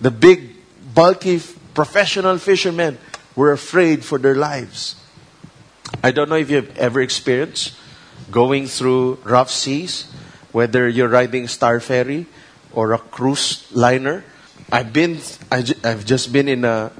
the 0.00 0.12
big, 0.12 0.54
bulky 0.94 1.40
professional 1.74 2.38
fishermen 2.38 2.98
were 3.34 3.50
afraid 3.52 4.04
for 4.04 4.18
their 4.18 4.34
lives. 4.34 4.94
I 6.04 6.12
don't 6.12 6.28
know 6.28 6.36
if 6.36 6.50
you've 6.50 6.76
ever 6.78 7.00
experienced 7.00 7.74
going 8.30 8.66
through 8.66 9.18
rough 9.24 9.50
seas, 9.50 10.12
whether 10.52 10.88
you're 10.88 11.08
riding 11.08 11.48
Star 11.48 11.80
Ferry 11.80 12.26
or 12.72 12.92
a 12.92 12.98
cruise 12.98 13.66
liner. 13.72 14.24
I've 14.70 14.92
been, 14.92 15.18
I 15.50 15.64
I've 15.84 16.04
just 16.04 16.32
been 16.32 16.48
in 16.48 16.64
a 16.64 16.92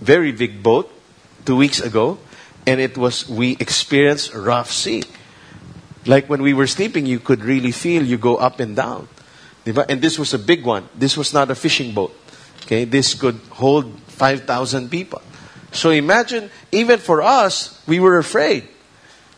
very 0.00 0.32
big 0.32 0.62
boat 0.62 0.90
two 1.44 1.56
weeks 1.56 1.80
ago, 1.80 2.18
and 2.66 2.80
it 2.80 2.96
was, 2.96 3.28
we 3.28 3.56
experienced 3.60 4.34
rough 4.34 4.70
sea. 4.70 5.04
Like 6.06 6.28
when 6.28 6.42
we 6.42 6.52
were 6.52 6.66
sleeping, 6.66 7.06
you 7.06 7.18
could 7.18 7.44
really 7.44 7.72
feel 7.72 8.02
you 8.02 8.18
go 8.18 8.36
up 8.36 8.60
and 8.60 8.76
down. 8.76 9.08
And 9.64 10.02
this 10.02 10.18
was 10.18 10.34
a 10.34 10.38
big 10.38 10.64
one. 10.64 10.88
This 10.94 11.16
was 11.16 11.32
not 11.32 11.50
a 11.50 11.54
fishing 11.54 11.94
boat. 11.94 12.14
Okay, 12.62 12.84
this 12.84 13.14
could 13.14 13.40
hold 13.50 13.98
5,000 14.08 14.90
people. 14.90 15.22
So 15.72 15.90
imagine, 15.90 16.50
even 16.72 16.98
for 16.98 17.22
us, 17.22 17.82
we 17.86 18.00
were 18.00 18.18
afraid. 18.18 18.68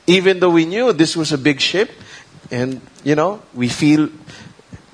Even 0.07 0.39
though 0.39 0.51
we 0.51 0.67
knew 0.67 0.93
this 0.93 1.17
was 1.17 1.33
a 1.33 1.39
big 1.39 1.61
ship, 1.61 1.91
and, 2.51 2.81
you 3.05 3.15
know, 3.15 3.43
we 3.55 3.69
feel 3.69 4.09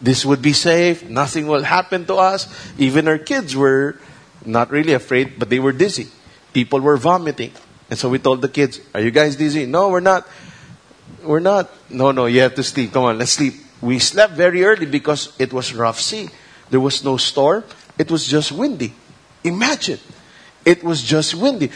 this 0.00 0.24
would 0.24 0.42
be 0.42 0.52
safe, 0.52 1.08
nothing 1.08 1.46
will 1.46 1.62
happen 1.62 2.06
to 2.06 2.16
us. 2.16 2.48
Even 2.78 3.06
our 3.08 3.18
kids 3.18 3.54
were 3.54 3.98
not 4.44 4.70
really 4.70 4.92
afraid, 4.94 5.38
but 5.38 5.48
they 5.48 5.60
were 5.60 5.72
dizzy. 5.72 6.08
People 6.52 6.80
were 6.80 6.96
vomiting. 6.96 7.52
And 7.88 7.98
so 7.98 8.08
we 8.08 8.18
told 8.18 8.42
the 8.42 8.48
kids, 8.48 8.80
Are 8.94 9.00
you 9.00 9.10
guys 9.10 9.36
dizzy? 9.36 9.66
No, 9.66 9.90
we're 9.90 10.00
not. 10.00 10.26
We're 11.22 11.40
not. 11.40 11.70
No, 11.90 12.10
no, 12.10 12.26
you 12.26 12.40
have 12.40 12.54
to 12.56 12.62
sleep. 12.62 12.92
Come 12.92 13.04
on, 13.04 13.18
let's 13.18 13.32
sleep. 13.32 13.54
We 13.80 13.98
slept 13.98 14.34
very 14.34 14.64
early 14.64 14.86
because 14.86 15.32
it 15.38 15.52
was 15.52 15.74
rough 15.74 16.00
sea. 16.00 16.28
There 16.70 16.80
was 16.80 17.04
no 17.04 17.16
storm. 17.16 17.64
It 17.98 18.10
was 18.10 18.26
just 18.26 18.50
windy. 18.50 18.94
Imagine. 19.44 19.98
It 20.64 20.82
was 20.82 21.02
just 21.02 21.34
windy. 21.34 21.70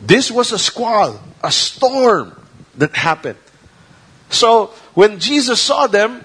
This 0.00 0.30
was 0.30 0.52
a 0.52 0.58
squall, 0.58 1.20
a 1.42 1.50
storm 1.50 2.38
that 2.76 2.94
happened. 2.94 3.38
So 4.32 4.74
when 4.94 5.18
Jesus 5.18 5.60
saw 5.60 5.86
them 5.86 6.24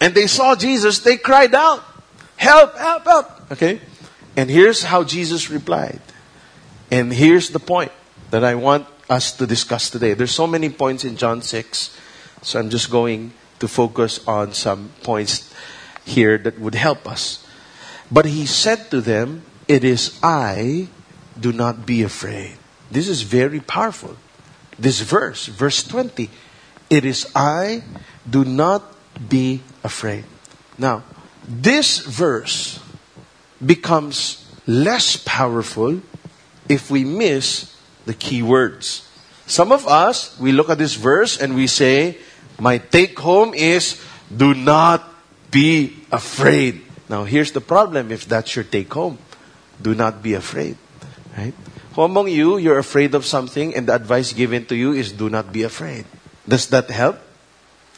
and 0.00 0.14
they 0.14 0.26
saw 0.26 0.54
Jesus, 0.54 1.00
they 1.00 1.16
cried 1.16 1.54
out, 1.54 1.82
Help, 2.36 2.76
help, 2.76 3.04
help. 3.04 3.52
Okay? 3.52 3.80
And 4.36 4.50
here's 4.50 4.82
how 4.82 5.04
Jesus 5.04 5.50
replied. 5.50 6.00
And 6.90 7.12
here's 7.12 7.50
the 7.50 7.60
point 7.60 7.92
that 8.30 8.44
I 8.44 8.54
want 8.54 8.86
us 9.08 9.36
to 9.36 9.46
discuss 9.46 9.90
today. 9.90 10.14
There's 10.14 10.34
so 10.34 10.46
many 10.46 10.68
points 10.68 11.04
in 11.04 11.16
John 11.16 11.42
6, 11.42 11.96
so 12.42 12.58
I'm 12.58 12.70
just 12.70 12.90
going 12.90 13.32
to 13.60 13.68
focus 13.68 14.26
on 14.26 14.52
some 14.52 14.90
points 15.02 15.52
here 16.04 16.38
that 16.38 16.58
would 16.58 16.74
help 16.74 17.08
us. 17.08 17.46
But 18.10 18.26
he 18.26 18.46
said 18.46 18.90
to 18.90 19.00
them, 19.00 19.42
It 19.68 19.84
is 19.84 20.18
I, 20.22 20.88
do 21.38 21.52
not 21.52 21.86
be 21.86 22.02
afraid. 22.02 22.56
This 22.90 23.08
is 23.08 23.22
very 23.22 23.60
powerful. 23.60 24.16
This 24.78 25.00
verse, 25.00 25.46
verse 25.46 25.82
20. 25.82 26.28
It 26.94 27.04
is 27.04 27.26
I, 27.34 27.82
do 28.22 28.44
not 28.44 28.86
be 29.18 29.66
afraid. 29.82 30.22
Now, 30.78 31.02
this 31.42 31.98
verse 31.98 32.78
becomes 33.58 34.46
less 34.64 35.16
powerful 35.16 35.98
if 36.68 36.92
we 36.94 37.02
miss 37.02 37.74
the 38.06 38.14
key 38.14 38.46
words. 38.46 39.10
Some 39.44 39.72
of 39.72 39.88
us, 39.88 40.38
we 40.38 40.52
look 40.52 40.70
at 40.70 40.78
this 40.78 40.94
verse 40.94 41.36
and 41.36 41.56
we 41.56 41.66
say, 41.66 42.16
My 42.60 42.78
take 42.78 43.18
home 43.18 43.54
is, 43.54 44.00
do 44.30 44.54
not 44.54 45.02
be 45.50 45.98
afraid. 46.12 46.86
Now, 47.08 47.24
here's 47.24 47.50
the 47.50 47.60
problem 47.60 48.12
if 48.12 48.24
that's 48.30 48.54
your 48.54 48.64
take 48.64 48.94
home. 48.94 49.18
Do 49.82 49.96
not 49.96 50.22
be 50.22 50.34
afraid. 50.34 50.78
Right? 51.36 51.54
Who 51.94 52.02
among 52.02 52.28
you, 52.28 52.56
you're 52.56 52.78
afraid 52.78 53.16
of 53.16 53.26
something 53.26 53.74
and 53.74 53.88
the 53.88 53.96
advice 53.96 54.32
given 54.32 54.64
to 54.66 54.76
you 54.76 54.92
is 54.92 55.10
do 55.10 55.28
not 55.28 55.52
be 55.52 55.64
afraid? 55.64 56.06
Does 56.46 56.68
that 56.68 56.90
help? 56.90 57.18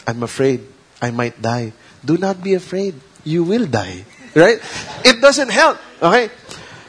I'm 0.06 0.22
afraid 0.22 0.62
I 1.02 1.10
might 1.10 1.40
die. 1.42 1.72
Do 2.04 2.16
not 2.16 2.42
be 2.42 2.54
afraid. 2.54 2.94
You 3.24 3.42
will 3.42 3.66
die. 3.66 4.04
Right? 4.34 4.62
It 5.04 5.20
doesn't 5.20 5.50
help. 5.50 5.78
Okay? 6.00 6.30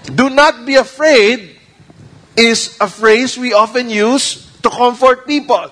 Do 0.05 0.29
not 0.29 0.65
be 0.65 0.75
afraid 0.75 1.57
is 2.37 2.77
a 2.79 2.87
phrase 2.87 3.37
we 3.37 3.51
often 3.53 3.89
use 3.89 4.45
to 4.61 4.69
comfort 4.69 5.25
people, 5.25 5.71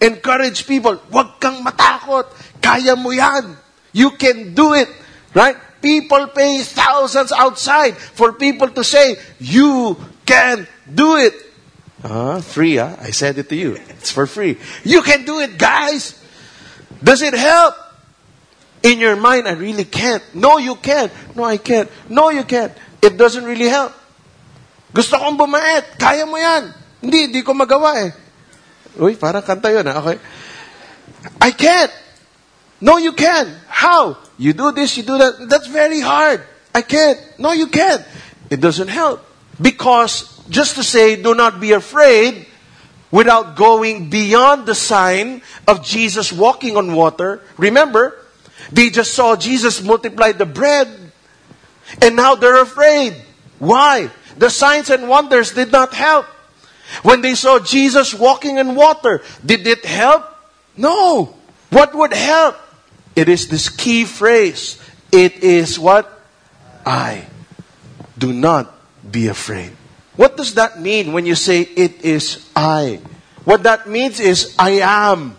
encourage 0.00 0.66
people. 0.66 0.96
Huwag 1.10 1.42
kang 1.42 1.64
matakot. 1.66 2.30
Kaya 2.62 2.94
mo 2.94 3.10
yan. 3.10 3.58
You 3.90 4.14
can 4.14 4.54
do 4.54 4.72
it. 4.72 4.88
Right? 5.34 5.58
People 5.82 6.30
pay 6.30 6.62
thousands 6.62 7.32
outside 7.32 7.98
for 7.98 8.32
people 8.32 8.70
to 8.70 8.84
say, 8.84 9.16
you 9.42 9.98
can 10.24 10.66
do 10.86 11.18
it. 11.18 11.34
Uh, 12.04 12.36
free, 12.44 12.76
huh? 12.76 12.94
I 13.00 13.10
said 13.10 13.38
it 13.38 13.48
to 13.48 13.56
you. 13.56 13.80
It's 13.96 14.12
for 14.12 14.26
free. 14.26 14.60
You 14.84 15.00
can 15.00 15.24
do 15.24 15.40
it, 15.40 15.56
guys. 15.56 16.20
Does 17.02 17.22
it 17.22 17.32
help? 17.32 17.74
In 18.84 19.00
your 19.00 19.16
mind, 19.16 19.48
I 19.48 19.52
really 19.52 19.86
can't. 19.88 20.22
No, 20.34 20.58
you 20.58 20.76
can't. 20.76 21.10
No, 21.34 21.44
I 21.44 21.56
can't. 21.56 21.88
No, 22.10 22.28
you 22.28 22.44
can't. 22.44 22.72
It 23.00 23.16
doesn't 23.16 23.44
really 23.44 23.72
help. 23.72 23.96
Gusto 24.92 25.16
kong 25.16 25.40
bumait. 25.40 25.96
Kaya 25.96 26.28
mo 26.28 26.36
yan. 26.36 26.74
Hindi, 27.00 27.32
hindi 27.32 27.40
ko 27.40 27.56
magawa 27.56 27.96
eh. 28.04 28.12
Uy, 29.00 29.16
parang 29.16 29.40
kanta 29.40 29.72
yun 29.72 29.88
ah. 29.88 30.04
Okay. 30.04 30.20
I 31.40 31.50
can't. 31.56 31.92
No, 32.84 33.00
you 33.00 33.16
can. 33.16 33.48
How? 33.66 34.20
You 34.36 34.52
do 34.52 34.72
this, 34.72 34.96
you 35.00 35.02
do 35.02 35.16
that. 35.16 35.48
That's 35.48 35.66
very 35.66 36.00
hard. 36.00 36.44
I 36.74 36.82
can't. 36.82 37.16
No, 37.38 37.52
you 37.52 37.68
can't. 37.68 38.04
It 38.50 38.60
doesn't 38.60 38.88
help. 38.88 39.24
Because 39.56 40.33
just 40.48 40.76
to 40.76 40.82
say, 40.82 41.20
do 41.20 41.34
not 41.34 41.60
be 41.60 41.72
afraid, 41.72 42.46
without 43.14 43.54
going 43.54 44.10
beyond 44.10 44.66
the 44.66 44.74
sign 44.74 45.40
of 45.68 45.84
Jesus 45.84 46.32
walking 46.32 46.76
on 46.76 46.94
water. 46.94 47.40
Remember, 47.56 48.18
they 48.72 48.90
just 48.90 49.14
saw 49.14 49.36
Jesus 49.36 49.80
multiply 49.80 50.32
the 50.32 50.46
bread, 50.46 50.88
and 52.02 52.16
now 52.16 52.34
they're 52.34 52.60
afraid. 52.60 53.14
Why? 53.60 54.10
The 54.36 54.50
signs 54.50 54.90
and 54.90 55.08
wonders 55.08 55.52
did 55.52 55.70
not 55.70 55.94
help. 55.94 56.26
When 57.02 57.22
they 57.22 57.36
saw 57.36 57.60
Jesus 57.60 58.12
walking 58.12 58.58
in 58.58 58.74
water, 58.74 59.22
did 59.46 59.64
it 59.64 59.84
help? 59.84 60.24
No. 60.76 61.36
What 61.70 61.94
would 61.94 62.12
help? 62.12 62.56
It 63.14 63.28
is 63.28 63.46
this 63.46 63.68
key 63.68 64.06
phrase. 64.06 64.76
It 65.12 65.44
is 65.44 65.78
what? 65.78 66.10
I. 66.84 67.26
Do 68.18 68.32
not 68.32 68.74
be 69.08 69.28
afraid. 69.28 69.70
What 70.16 70.36
does 70.36 70.54
that 70.54 70.80
mean 70.80 71.12
when 71.12 71.26
you 71.26 71.34
say 71.34 71.62
it 71.62 72.04
is 72.04 72.48
I? 72.54 73.00
What 73.44 73.64
that 73.64 73.88
means 73.88 74.20
is 74.20 74.54
I 74.58 74.80
am. 74.80 75.36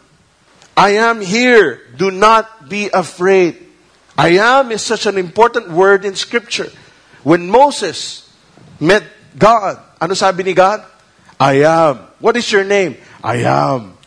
I 0.76 1.00
am 1.00 1.22
here. 1.22 1.82
Do 1.96 2.12
not 2.12 2.68
be 2.68 2.90
afraid. 2.92 3.66
I 4.18 4.40
am 4.40 4.72
is 4.72 4.82
such 4.82 5.06
an 5.06 5.18
important 5.18 5.72
word 5.72 6.04
in 6.04 6.16
scripture. 6.16 6.72
When 7.24 7.50
Moses 7.50 8.30
met 8.80 9.04
God, 9.38 9.80
ano 10.00 10.14
sabi 10.14 10.44
ni 10.44 10.54
God? 10.54 10.84
I 11.40 11.64
am. 11.64 12.08
What 12.20 12.36
is 12.36 12.48
your 12.52 12.64
name? 12.64 12.96
I 13.24 13.44
am. 13.44 13.98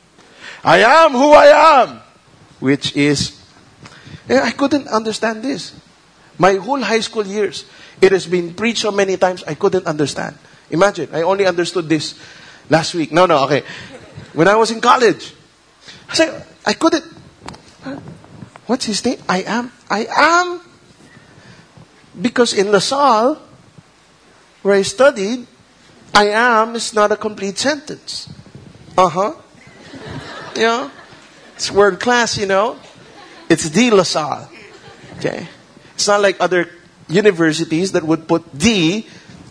I 0.65 0.81
am 0.81 1.13
who 1.13 1.33
I 1.33 1.83
am. 1.83 2.01
Which 2.61 2.97
is, 2.97 3.37
eh, 4.29 4.41
I 4.41 4.53
couldn't 4.53 4.89
understand 4.89 5.43
this. 5.43 5.73
My 6.39 6.55
whole 6.55 6.81
high 6.81 7.01
school 7.01 7.27
years, 7.27 7.65
it 8.01 8.13
has 8.13 8.27
been 8.27 8.55
preached 8.55 8.83
so 8.83 8.93
many 8.93 9.17
times, 9.17 9.45
I 9.45 9.55
couldn't 9.55 9.87
understand. 9.87 10.39
Imagine, 10.71 11.09
I 11.13 11.23
only 11.23 11.47
understood 11.47 11.89
this 11.89 12.15
last 12.69 12.95
week. 12.95 13.13
No, 13.13 13.27
no, 13.27 13.45
okay. 13.45 13.63
When 14.33 14.49
I 14.49 14.57
was 14.57 14.71
in 14.71 14.81
college, 14.81 15.35
I 16.09 16.15
said, 16.15 16.47
I 16.67 16.75
couldn't. 16.75 17.05
What's 18.67 18.85
his 18.85 19.05
name? 19.05 19.19
I 19.29 19.43
am. 19.43 19.73
I 19.89 20.07
am. 20.15 20.61
Because 22.21 22.53
in 22.53 22.71
LaSalle, 22.71 23.41
where 24.63 24.75
I 24.75 24.83
studied, 24.83 25.47
I 26.15 26.29
am 26.29 26.77
is 26.77 26.93
not 26.93 27.13
a 27.13 27.17
complete 27.17 27.57
sentence. 27.57 28.29
Uh 28.97 29.09
huh. 29.09 29.35
Yeah. 30.55 30.91
It's 31.55 31.71
word 31.71 32.01
class, 32.01 32.37
you 32.37 32.47
know. 32.47 32.77
It's 33.49 33.71
the 33.71 33.91
LaSalle. 33.91 34.51
Okay. 35.17 35.49
It's 35.95 36.07
not 36.07 36.21
like 36.21 36.37
other 36.41 36.69
universities 37.09 37.93
that 37.93 38.05
would 38.05 38.29
put 38.29 38.53
the 38.53 39.07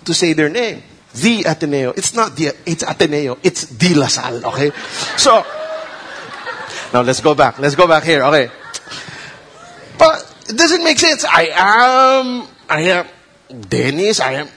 to 0.06 0.14
say 0.14 0.34
their 0.34 0.50
name. 0.50 0.84
The 1.22 1.44
Ateneo. 1.44 1.92
It's 1.92 2.14
not 2.14 2.36
the, 2.36 2.54
it's 2.66 2.84
Ateneo. 2.84 3.38
It's 3.44 3.66
the 3.66 3.96
La 3.96 4.08
Salle, 4.08 4.46
okay? 4.46 4.72
So, 5.18 5.46
now 6.94 7.02
let's 7.02 7.22
go 7.22 7.36
back. 7.36 7.60
Let's 7.60 7.76
go 7.76 7.88
back 7.88 8.04
here, 8.04 8.24
okay? 8.24 8.50
But 9.98 10.36
it 10.50 10.58
doesn't 10.58 10.84
make 10.84 11.00
sense. 11.00 11.26
I 11.26 11.50
am, 11.54 12.48
I 12.70 12.82
am 12.82 13.08
Dennis, 13.70 14.20
I 14.20 14.34
am, 14.34 14.48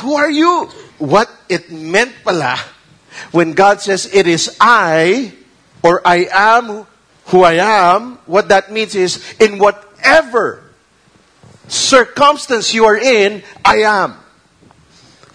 who 0.00 0.16
are 0.16 0.30
you? 0.30 0.68
What 0.98 1.30
it 1.48 1.70
meant 1.70 2.12
pala, 2.24 2.58
when 3.30 3.52
God 3.52 3.80
says 3.80 4.12
it 4.12 4.26
is 4.26 4.56
I, 4.60 5.32
or 5.82 6.02
I 6.04 6.28
am 6.32 6.86
who 7.26 7.42
I 7.42 7.54
am, 7.54 8.18
what 8.26 8.48
that 8.48 8.72
means 8.72 8.94
is 8.94 9.22
in 9.38 9.58
whatever 9.58 10.64
circumstance 11.68 12.74
you 12.74 12.86
are 12.86 12.96
in, 12.96 13.42
I 13.64 13.82
am. 13.82 14.16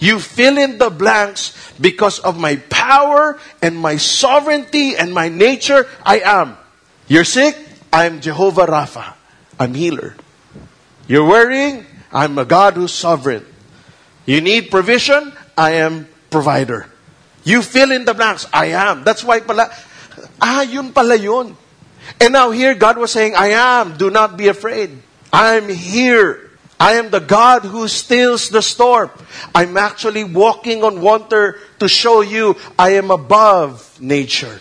You 0.03 0.19
fill 0.19 0.57
in 0.57 0.79
the 0.83 0.89
blanks 0.89 1.55
because 1.79 2.19
of 2.19 2.35
my 2.35 2.57
power 2.67 3.39
and 3.61 3.79
my 3.79 3.95
sovereignty 3.95 4.97
and 4.99 5.13
my 5.15 5.29
nature. 5.29 5.87
I 6.03 6.19
am. 6.19 6.57
You're 7.07 7.23
sick? 7.23 7.55
I'm 7.93 8.19
Jehovah 8.19 8.67
Rapha. 8.67 9.15
I'm 9.57 9.73
healer. 9.73 10.17
You're 11.07 11.23
worrying? 11.23 11.85
I'm 12.11 12.37
a 12.37 12.43
God 12.43 12.73
who's 12.73 12.91
sovereign. 12.91 13.45
You 14.25 14.41
need 14.41 14.69
provision? 14.69 15.31
I 15.57 15.79
am 15.79 16.09
provider. 16.29 16.91
You 17.45 17.61
fill 17.61 17.93
in 17.93 18.03
the 18.03 18.13
blanks. 18.13 18.45
I 18.51 18.75
am. 18.75 19.05
That's 19.05 19.23
why 19.23 19.39
pala, 19.39 19.71
ah, 20.41 20.63
yun 20.63 20.91
pala 20.91 21.15
yun. 21.15 21.55
And 22.19 22.33
now 22.33 22.51
here 22.51 22.75
God 22.75 22.97
was 22.97 23.15
saying, 23.15 23.35
I 23.39 23.55
am. 23.55 23.95
Do 23.95 24.09
not 24.09 24.35
be 24.35 24.49
afraid. 24.49 24.99
I'm 25.31 25.69
here. 25.69 26.51
I 26.83 26.99
am 26.99 27.11
the 27.11 27.23
God 27.23 27.63
who 27.63 27.87
stills 27.87 28.49
the 28.49 28.61
storm. 28.61 29.09
I'm 29.55 29.77
actually 29.77 30.25
walking 30.25 30.83
on 30.83 30.99
water 30.99 31.55
to 31.79 31.87
show 31.87 32.19
you 32.19 32.57
I 32.77 32.99
am 32.99 33.09
above 33.09 33.79
nature. 34.01 34.59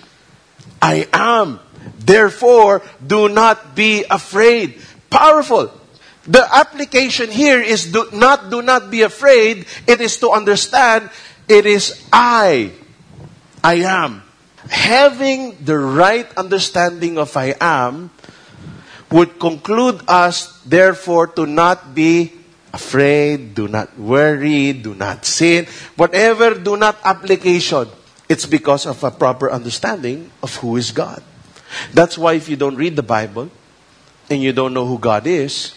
I 0.81 1.09
am. 1.13 1.59
Therefore, 1.99 2.81
do 3.05 3.29
not 3.29 3.75
be 3.75 4.05
afraid. 4.09 4.79
Powerful. 5.11 5.75
The 6.23 6.47
application 6.47 7.29
here 7.29 7.59
is 7.59 7.91
do 7.91 8.07
not 8.13 8.55
do 8.55 8.63
not 8.63 8.89
be 8.89 9.03
afraid. 9.03 9.67
It 9.89 10.01
is 10.01 10.15
to 10.19 10.31
understand 10.31 11.11
it 11.49 11.67
is 11.67 12.07
I. 12.13 12.71
I 13.65 13.83
am. 13.83 14.23
Having 14.71 15.59
the 15.65 15.77
right 15.77 16.31
understanding 16.39 17.19
of 17.19 17.37
I 17.37 17.59
am 17.61 18.15
would 19.13 19.39
conclude 19.39 20.01
us, 20.09 20.61
therefore, 20.65 21.29
to 21.37 21.47
not 21.47 21.95
be 21.95 22.33
afraid, 22.73 23.55
do 23.55 23.69
not 23.69 23.93
worry, 23.99 24.73
do 24.73 24.95
not 24.95 25.25
sin, 25.27 25.67
whatever 25.97 26.55
do 26.55 26.77
not 26.77 26.97
application. 27.05 27.87
It's 28.29 28.47
because 28.47 28.87
of 28.87 29.05
a 29.05 29.11
proper 29.11 29.51
understanding 29.53 30.31
of 30.43 30.57
who 30.57 30.77
is 30.77 30.91
God. 30.91 31.23
That's 31.93 32.17
why 32.17 32.35
if 32.35 32.49
you 32.49 32.57
don't 32.57 32.77
read 32.77 32.97
the 32.97 33.05
Bible 33.05 33.51
and 34.31 34.43
you 34.43 34.53
don't 34.53 34.73
know 34.73 34.87
who 34.87 34.99
God 34.99 35.27
is, 35.27 35.77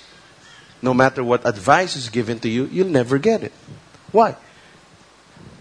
no 0.82 0.94
matter 0.94 1.24
what 1.24 1.46
advice 1.46 1.96
is 1.96 2.08
given 2.10 2.40
to 2.40 2.50
you, 2.50 2.66
you'll 2.72 2.88
never 2.88 3.18
get 3.18 3.44
it. 3.44 3.52
Why? 4.12 4.36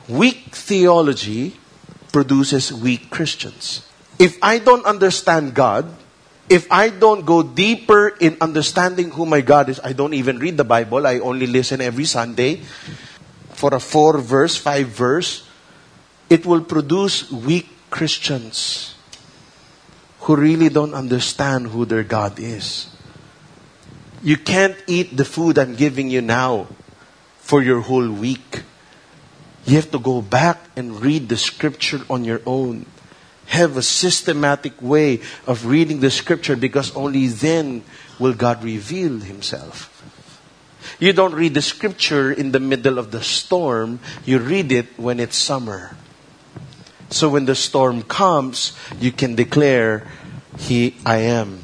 Weak 0.08 0.54
theology 0.54 1.56
produces 2.12 2.72
weak 2.72 3.10
Christians. 3.10 3.88
If 4.18 4.38
I 4.40 4.58
don't 4.58 4.84
understand 4.86 5.54
God, 5.54 5.90
if 6.48 6.70
I 6.70 6.90
don't 6.90 7.24
go 7.24 7.42
deeper 7.42 8.08
in 8.20 8.36
understanding 8.40 9.10
who 9.10 9.26
my 9.26 9.40
God 9.40 9.68
is, 9.68 9.80
I 9.80 9.92
don't 9.92 10.14
even 10.14 10.38
read 10.38 10.56
the 10.56 10.64
Bible, 10.64 11.06
I 11.06 11.18
only 11.18 11.46
listen 11.46 11.80
every 11.80 12.04
Sunday 12.04 12.60
for 13.54 13.74
a 13.74 13.80
four 13.80 14.18
verse, 14.18 14.56
five 14.56 14.88
verse, 14.88 15.48
it 16.28 16.44
will 16.44 16.60
produce 16.60 17.30
weak 17.30 17.68
Christians 17.90 18.94
who 20.20 20.36
really 20.36 20.68
don't 20.68 20.94
understand 20.94 21.68
who 21.68 21.84
their 21.84 22.02
God 22.02 22.38
is. 22.38 22.88
You 24.22 24.36
can't 24.36 24.76
eat 24.86 25.16
the 25.16 25.24
food 25.24 25.58
I'm 25.58 25.76
giving 25.76 26.08
you 26.08 26.22
now 26.22 26.66
for 27.38 27.62
your 27.62 27.80
whole 27.80 28.10
week. 28.10 28.62
You 29.66 29.76
have 29.76 29.90
to 29.92 29.98
go 29.98 30.20
back 30.20 30.60
and 30.76 31.00
read 31.00 31.28
the 31.28 31.36
scripture 31.36 32.00
on 32.08 32.24
your 32.24 32.40
own 32.46 32.86
have 33.46 33.76
a 33.76 33.82
systematic 33.82 34.80
way 34.80 35.20
of 35.46 35.66
reading 35.66 36.00
the 36.00 36.10
scripture 36.10 36.56
because 36.56 36.94
only 36.96 37.26
then 37.26 37.84
will 38.18 38.34
God 38.34 38.64
reveal 38.64 39.18
himself. 39.20 39.90
You 40.98 41.12
don't 41.12 41.34
read 41.34 41.54
the 41.54 41.62
scripture 41.62 42.30
in 42.32 42.52
the 42.52 42.60
middle 42.60 42.98
of 42.98 43.10
the 43.10 43.22
storm, 43.22 44.00
you 44.24 44.38
read 44.38 44.70
it 44.72 44.98
when 44.98 45.20
it's 45.20 45.36
summer. 45.36 45.96
So 47.10 47.28
when 47.28 47.44
the 47.44 47.54
storm 47.54 48.02
comes, 48.02 48.76
you 48.98 49.12
can 49.12 49.34
declare, 49.34 50.06
He 50.58 50.96
I 51.04 51.18
am. 51.18 51.60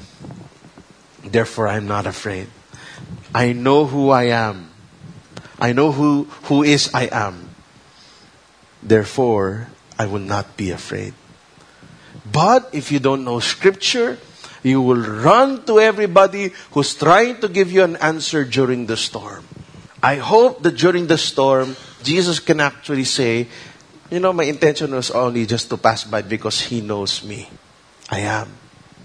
Therefore 1.24 1.68
I'm 1.68 1.86
not 1.86 2.06
afraid. 2.06 2.48
I 3.34 3.52
know 3.52 3.86
who 3.86 4.10
I 4.10 4.24
am. 4.24 4.70
I 5.60 5.72
know 5.72 5.92
who, 5.92 6.24
who 6.44 6.62
is 6.62 6.92
I 6.94 7.08
am. 7.12 7.50
Therefore, 8.82 9.68
I 9.98 10.06
will 10.06 10.24
not 10.24 10.56
be 10.56 10.70
afraid. 10.70 11.14
But 12.32 12.70
if 12.72 12.92
you 12.92 12.98
don't 12.98 13.24
know 13.24 13.40
scripture, 13.40 14.18
you 14.62 14.82
will 14.82 15.00
run 15.00 15.64
to 15.64 15.80
everybody 15.80 16.52
who's 16.72 16.94
trying 16.94 17.40
to 17.40 17.48
give 17.48 17.72
you 17.72 17.82
an 17.82 17.96
answer 17.96 18.44
during 18.44 18.86
the 18.86 18.96
storm. 18.96 19.44
I 20.02 20.16
hope 20.16 20.62
that 20.62 20.76
during 20.76 21.06
the 21.06 21.18
storm, 21.18 21.76
Jesus 22.02 22.40
can 22.40 22.60
actually 22.60 23.04
say, 23.04 23.48
you 24.10 24.20
know, 24.20 24.32
my 24.32 24.44
intention 24.44 24.94
was 24.94 25.10
only 25.10 25.46
just 25.46 25.68
to 25.70 25.76
pass 25.76 26.04
by 26.04 26.22
because 26.22 26.60
He 26.60 26.80
knows 26.80 27.24
me. 27.24 27.48
I 28.10 28.20
am. 28.20 28.52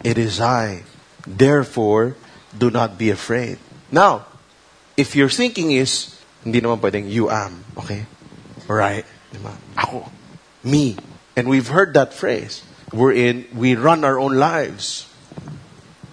It 0.04 0.18
is 0.18 0.42
I. 0.42 0.84
Therefore, 1.28 2.16
do 2.58 2.70
not 2.70 2.98
be 2.98 3.10
afraid. 3.10 3.60
Now, 3.92 4.26
if 4.98 5.16
your 5.16 5.30
thinking 5.30 5.72
is, 5.72 6.16
hindi 6.44 6.62
naman 6.62 6.80
pwedeng 6.82 7.10
you 7.10 7.30
am, 7.30 7.64
okay? 7.78 8.06
Right? 8.68 9.06
Ako. 9.78 10.10
Me. 10.64 10.98
And 11.36 11.48
we've 11.48 11.68
heard 11.68 11.94
that 11.94 12.14
phrase 12.14 12.65
wherein 12.92 13.48
we 13.54 13.76
run 13.76 14.04
our 14.04 14.20
own 14.20 14.36
lives. 14.36 15.10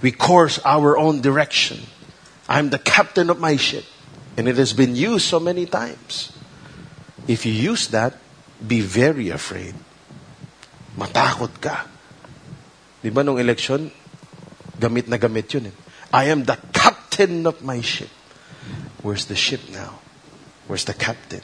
We 0.00 0.12
course 0.12 0.58
our 0.64 0.98
own 0.98 1.20
direction. 1.20 1.80
I'm 2.48 2.70
the 2.70 2.78
captain 2.78 3.30
of 3.30 3.38
my 3.38 3.56
ship. 3.56 3.84
And 4.36 4.48
it 4.48 4.56
has 4.56 4.72
been 4.72 4.96
used 4.96 5.26
so 5.26 5.38
many 5.38 5.66
times. 5.66 6.32
If 7.28 7.46
you 7.46 7.52
use 7.52 7.88
that, 7.88 8.16
be 8.66 8.80
very 8.80 9.28
afraid. 9.28 9.74
Matakot 10.96 11.60
ka. 11.60 11.86
Di 13.02 13.10
ba 13.10 13.22
nung 13.22 13.38
election, 13.38 13.90
gamit 14.78 15.08
na 15.08 15.16
gamit 15.16 15.52
yun. 15.52 15.66
Eh. 15.66 15.76
I 16.12 16.24
am 16.30 16.44
the 16.44 16.58
captain 16.72 17.46
of 17.46 17.62
my 17.62 17.80
ship. 17.80 18.10
Where's 19.02 19.26
the 19.26 19.34
ship 19.34 19.60
now? 19.70 19.98
Where's 20.66 20.84
the 20.84 20.94
captain? 20.94 21.42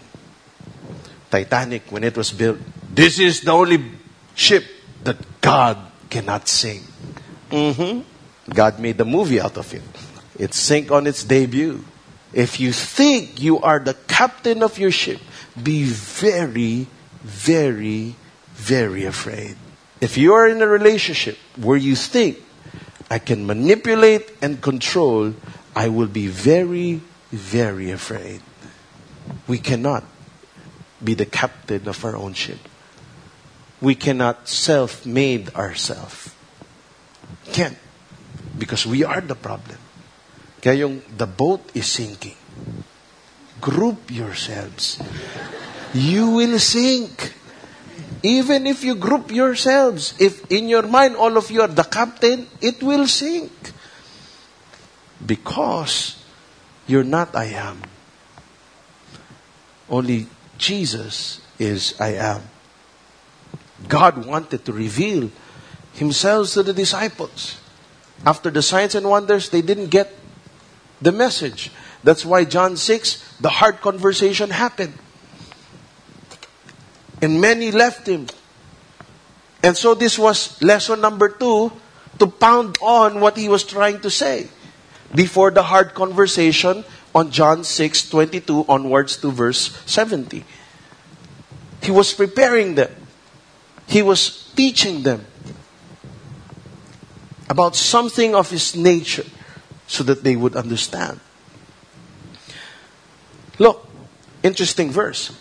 Titanic, 1.30 1.90
when 1.90 2.04
it 2.04 2.16
was 2.16 2.32
built, 2.32 2.58
this 2.88 3.18
is 3.18 3.42
the 3.42 3.52
only 3.52 3.82
ship 4.34 4.64
that 5.04 5.40
God 5.40 5.78
cannot 6.11 6.48
sing. 6.48 6.82
Mm-hmm. 7.50 8.00
God 8.50 8.78
made 8.78 8.98
the 8.98 9.04
movie 9.04 9.40
out 9.40 9.56
of 9.56 9.72
it. 9.74 9.82
It 10.38 10.54
sank 10.54 10.90
on 10.90 11.06
its 11.06 11.24
debut. 11.24 11.84
If 12.32 12.61
you 12.61 12.72
think 12.72 13.40
you 13.40 13.58
are 13.61 13.78
the 13.78 13.94
captain 13.94 14.62
of 14.62 14.78
your 14.78 14.90
ship, 14.90 15.20
be 15.61 15.84
very, 15.84 16.87
very, 17.22 18.14
very 18.52 19.04
afraid. 19.04 19.56
If 20.00 20.16
you 20.16 20.34
are 20.34 20.48
in 20.48 20.62
a 20.62 20.66
relationship 20.66 21.37
where 21.56 21.76
you 21.76 21.96
think, 21.96 22.38
I 23.11 23.18
can 23.18 23.46
manipulate 23.46 24.30
and 24.42 24.61
control, 24.61 25.34
I 25.74 25.88
will 25.88 26.06
be 26.06 26.26
very, 26.26 27.00
very 27.32 27.90
afraid. 27.90 28.42
We 29.46 29.58
cannot 29.58 30.04
be 31.02 31.14
the 31.14 31.26
captain 31.26 31.88
of 31.88 32.04
our 32.04 32.16
own 32.16 32.34
ship 32.34 32.58
we 33.80 33.94
cannot 33.94 34.48
self-made 34.48 35.54
ourselves. 35.54 36.34
Can't. 37.52 37.78
Because 38.58 38.86
we 38.86 39.04
are 39.04 39.20
the 39.20 39.36
problem. 39.36 39.78
Kaya 40.60 40.86
yung 40.86 41.02
the 41.16 41.26
boat 41.26 41.62
is 41.74 41.86
sinking. 41.86 42.34
Group 43.60 44.10
yourselves. 44.10 44.98
You 45.94 46.30
will 46.30 46.58
sink. 46.58 47.34
Even 48.22 48.66
if 48.66 48.82
you 48.82 48.98
group 48.98 49.30
yourselves, 49.30 50.14
if 50.18 50.42
in 50.50 50.66
your 50.66 50.82
mind 50.82 51.14
all 51.14 51.36
of 51.38 51.50
you 51.50 51.62
are 51.62 51.70
the 51.70 51.86
captain, 51.86 52.50
it 52.60 52.82
will 52.82 53.06
sink. 53.06 53.52
Because 55.24 56.18
you're 56.86 57.06
not 57.06 57.34
I 57.36 57.54
am. 57.54 57.82
Only 59.88 60.26
Jesus 60.58 61.40
is 61.58 61.94
I 62.00 62.18
am. 62.18 62.42
God 63.88 64.27
wanted 64.27 64.64
to 64.66 64.72
reveal 64.72 65.31
Himself 65.94 66.53
to 66.53 66.62
the 66.62 66.72
disciples. 66.72 67.61
After 68.24 68.51
the 68.51 68.62
signs 68.62 68.94
and 68.94 69.09
wonders, 69.09 69.48
they 69.48 69.62
didn't 69.62 69.88
get 69.88 70.14
the 71.01 71.12
message. 71.12 71.70
That's 72.05 72.24
why 72.24 72.44
John 72.44 72.77
6, 72.77 73.40
the 73.40 73.48
hard 73.48 73.81
conversation 73.81 74.51
happened. 74.51 74.94
And 77.20 77.40
many 77.40 77.72
left 77.72 78.07
Him. 78.07 78.27
And 79.62 79.77
so 79.77 79.94
this 79.94 80.18
was 80.18 80.61
lesson 80.62 81.01
number 81.01 81.29
two 81.29 81.72
to 82.18 82.27
pound 82.27 82.79
on 82.81 83.20
what 83.20 83.37
He 83.37 83.48
was 83.48 83.64
trying 83.64 84.01
to 84.01 84.11
say 84.11 84.48
before 85.14 85.51
the 85.51 85.62
hard 85.62 85.94
conversation 85.94 86.85
on 87.14 87.31
John 87.31 87.64
6, 87.64 88.11
22 88.11 88.66
onwards 88.68 89.16
to 89.18 89.31
verse 89.31 89.74
70. 89.87 90.44
He 91.83 91.90
was 91.90 92.12
preparing 92.12 92.74
them. 92.74 92.94
He 93.88 94.03
was 94.03 94.53
teaching 94.55 95.03
them 95.03 95.27
about 97.48 97.74
something 97.74 98.35
of 98.35 98.51
his 98.51 98.77
nature 98.77 99.24
so 99.87 100.05
that 100.05 100.22
they 100.22 100.37
would 100.37 100.55
understand. 100.55 101.20
Look, 103.59 103.88
interesting 104.42 104.90
verse. 104.90 105.33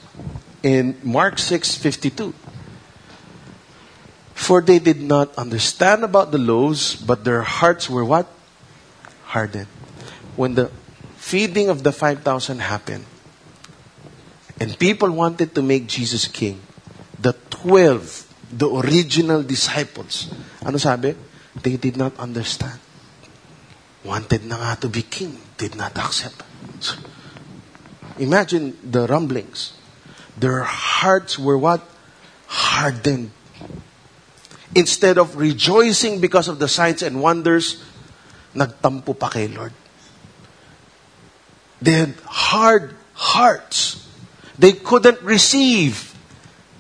in 0.64 0.98
Mark 1.04 1.38
6:52. 1.38 2.34
For 4.34 4.62
they 4.62 4.80
did 4.80 5.02
not 5.02 5.34
understand 5.38 6.04
about 6.04 6.32
the 6.32 6.38
loaves, 6.38 6.96
but 6.96 7.24
their 7.24 7.42
hearts 7.42 7.90
were 7.90 8.06
what? 8.06 8.28
Hardened. 9.34 9.68
When 10.36 10.56
the 10.56 10.72
feeding 11.18 11.70
of 11.70 11.84
the 11.84 11.92
5,000 11.92 12.60
happened, 12.60 13.06
and 14.60 14.78
people 14.80 15.12
wanted 15.12 15.56
to 15.56 15.62
make 15.62 15.88
Jesus 15.88 16.28
king, 16.28 16.62
the 17.20 17.34
12, 17.50 18.27
the 18.52 18.70
original 18.70 19.44
disciples, 19.44 20.32
ano 20.64 20.78
sabi? 20.78 21.16
They 21.62 21.76
did 21.76 21.98
not 21.98 22.16
understand. 22.20 22.80
Wanted 24.04 24.46
na 24.46 24.56
nga 24.58 24.82
to 24.82 24.90
be 24.90 25.02
king, 25.04 25.36
did 25.58 25.76
not 25.76 25.98
accept. 25.98 26.44
Imagine 28.20 28.78
the 28.84 29.08
rumblings. 29.08 29.74
Their 30.38 30.64
hearts 30.64 31.38
were 31.38 31.58
what? 31.58 31.82
Hardened. 32.48 33.32
Instead 34.76 35.18
of 35.18 35.36
rejoicing 35.36 36.22
because 36.22 36.48
of 36.48 36.60
the 36.60 36.68
signs 36.68 37.02
and 37.02 37.22
wonders, 37.22 37.84
nagtampo 38.56 39.18
pa 39.18 39.30
kay 39.30 39.48
Lord. 39.48 39.74
They 41.82 41.94
had 41.94 42.16
hard 42.26 42.96
hearts. 43.14 44.08
They 44.58 44.74
couldn't 44.74 45.22
receive 45.22 46.16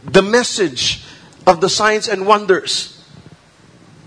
the 0.03 0.21
message 0.21 1.03
of 1.47 1.61
the 1.61 1.69
signs 1.69 2.09
and 2.09 2.27
wonders. 2.27 3.01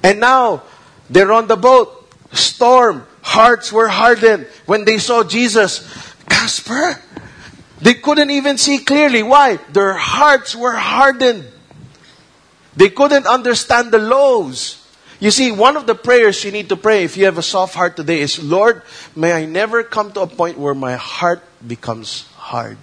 And 0.04 0.20
now, 0.20 0.62
they're 1.08 1.32
on 1.32 1.48
the 1.48 1.56
boat. 1.56 1.96
Storm. 2.32 3.06
Hearts 3.22 3.72
were 3.72 3.88
hardened 3.88 4.46
when 4.66 4.84
they 4.84 4.98
saw 4.98 5.24
Jesus. 5.24 5.82
Casper, 6.28 7.00
they 7.80 7.94
couldn't 7.94 8.30
even 8.30 8.56
see 8.56 8.78
clearly. 8.78 9.22
Why? 9.22 9.56
Their 9.72 9.94
hearts 9.94 10.54
were 10.54 10.76
hardened. 10.76 11.48
They 12.76 12.88
couldn't 12.88 13.26
understand 13.26 13.90
the 13.90 13.98
loaves. 13.98 14.76
You 15.18 15.30
see, 15.30 15.50
one 15.50 15.76
of 15.76 15.86
the 15.86 15.94
prayers 15.94 16.44
you 16.44 16.52
need 16.52 16.68
to 16.68 16.76
pray 16.76 17.04
if 17.04 17.16
you 17.16 17.24
have 17.24 17.36
a 17.36 17.42
soft 17.42 17.74
heart 17.74 17.96
today 17.96 18.20
is, 18.20 18.42
Lord, 18.42 18.82
may 19.16 19.32
I 19.32 19.44
never 19.44 19.82
come 19.82 20.12
to 20.12 20.20
a 20.22 20.26
point 20.26 20.56
where 20.56 20.74
my 20.74 20.96
heart 20.96 21.42
becomes 21.66 22.28
hard. 22.36 22.78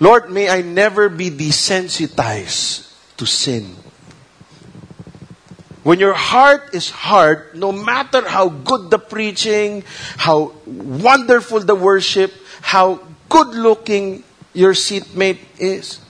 Lord, 0.00 0.30
may 0.30 0.48
I 0.48 0.62
never 0.62 1.08
be 1.08 1.30
desensitized 1.30 2.83
to 3.16 3.26
sin. 3.26 3.76
When 5.82 6.00
your 6.00 6.14
heart 6.14 6.72
is 6.72 6.88
hard, 6.88 7.54
no 7.54 7.70
matter 7.70 8.26
how 8.26 8.48
good 8.48 8.90
the 8.90 8.98
preaching, 8.98 9.84
how 10.16 10.52
wonderful 10.64 11.60
the 11.60 11.74
worship, 11.74 12.32
how 12.62 13.00
good 13.28 13.48
looking 13.48 14.24
your 14.54 14.72
seatmate 14.72 15.40
is, 15.58 16.00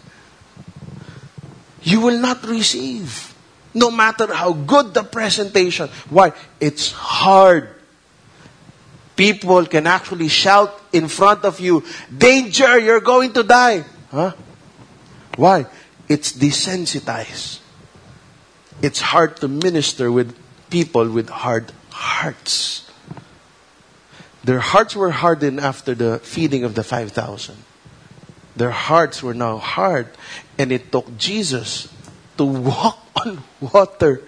you 1.83 2.01
will 2.01 2.21
not 2.21 2.47
receive. 2.47 3.35
No 3.75 3.91
matter 3.91 4.33
how 4.33 4.53
good 4.53 4.95
the 4.95 5.03
presentation. 5.03 5.89
Why? 6.09 6.33
It's 6.61 6.93
hard. 6.93 7.71
People 9.17 9.67
can 9.67 9.89
actually 9.89 10.29
shout 10.29 10.71
in 10.93 11.09
front 11.09 11.45
of 11.45 11.59
you, 11.59 11.83
Danger, 12.07 12.79
you're 12.79 13.01
going 13.01 13.33
to 13.33 13.43
die. 13.43 13.85
Huh? 14.11 14.33
Why? 15.37 15.67
It's 16.09 16.33
desensitized. 16.33 17.61
It's 18.83 19.01
hard 19.01 19.37
to 19.39 19.49
minister 19.49 20.13
with 20.13 20.37
people 20.71 21.09
with 21.09 21.29
hard 21.29 21.73
hearts. 21.91 22.91
Their 24.43 24.61
hearts 24.61 24.95
were 24.95 25.11
hardened 25.11 25.61
after 25.61 25.95
the 25.95 26.19
feeding 26.19 26.65
of 26.65 26.75
the 26.75 26.85
5,000. 26.85 27.57
Their 28.57 28.71
hearts 28.71 29.23
were 29.23 29.35
now 29.35 29.57
hard, 29.57 30.09
and 30.59 30.71
it 30.71 30.93
took 30.93 31.17
Jesus 31.17 31.89
to 32.37 32.45
walk 32.45 32.99
on 33.25 33.43
water 33.61 34.23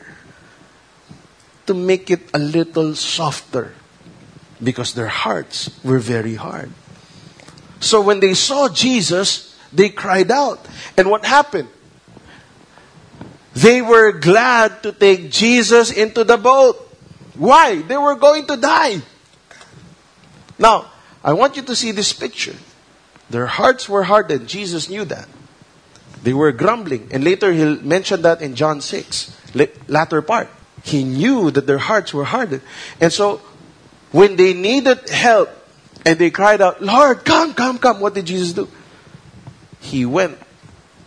to 1.67 1.75
make 1.75 2.11
it 2.11 2.31
a 2.33 2.39
little 2.39 2.95
softer 2.95 3.75
because 4.62 4.95
their 4.95 5.11
hearts 5.11 5.69
were 5.85 5.99
very 5.99 6.37
hard. 6.37 6.71
So 7.81 8.01
when 8.01 8.21
they 8.21 8.35
saw 8.35 8.69
Jesus, 8.69 9.45
they 9.77 9.91
cried 9.91 10.31
out. 10.31 10.67
And 10.97 11.11
what 11.11 11.25
happened? 11.25 11.69
They 13.55 13.81
were 13.81 14.12
glad 14.12 14.83
to 14.83 14.93
take 14.93 15.31
Jesus 15.31 15.91
into 15.91 16.25
the 16.25 16.37
boat. 16.37 16.77
Why? 17.37 17.81
They 17.83 17.97
were 17.97 18.17
going 18.17 18.47
to 18.47 18.57
die. 18.57 19.01
Now, 20.59 20.91
I 21.25 21.33
want 21.33 21.57
you 21.57 21.62
to 21.62 21.77
see 21.77 21.93
this 21.93 22.12
picture. 22.12 22.57
Their 23.29 23.47
hearts 23.47 23.89
were 23.89 24.05
hardened. 24.05 24.49
Jesus 24.49 24.89
knew 24.89 25.05
that. 25.07 25.29
They 26.23 26.33
were 26.33 26.53
grumbling. 26.53 27.09
And 27.12 27.25
later 27.25 27.53
he'll 27.53 27.81
mention 27.83 28.23
that 28.23 28.43
in 28.43 28.55
John 28.55 28.81
6, 28.81 29.37
latter 29.89 30.23
part. 30.23 30.49
He 30.83 31.05
knew 31.05 31.51
that 31.51 31.67
their 31.67 31.79
hearts 31.79 32.15
were 32.15 32.25
hardened. 32.25 32.62
And 33.01 33.12
so, 33.12 33.41
when 34.12 34.37
they 34.37 34.55
needed 34.55 35.09
help 35.09 35.51
and 36.05 36.19
they 36.19 36.31
cried 36.31 36.61
out, 36.61 36.83
Lord, 36.83 37.25
come, 37.25 37.55
come, 37.55 37.79
come, 37.79 38.01
what 38.01 38.15
did 38.15 38.27
Jesus 38.27 38.53
do? 38.53 38.69
He 39.87 40.05
went 40.05 40.38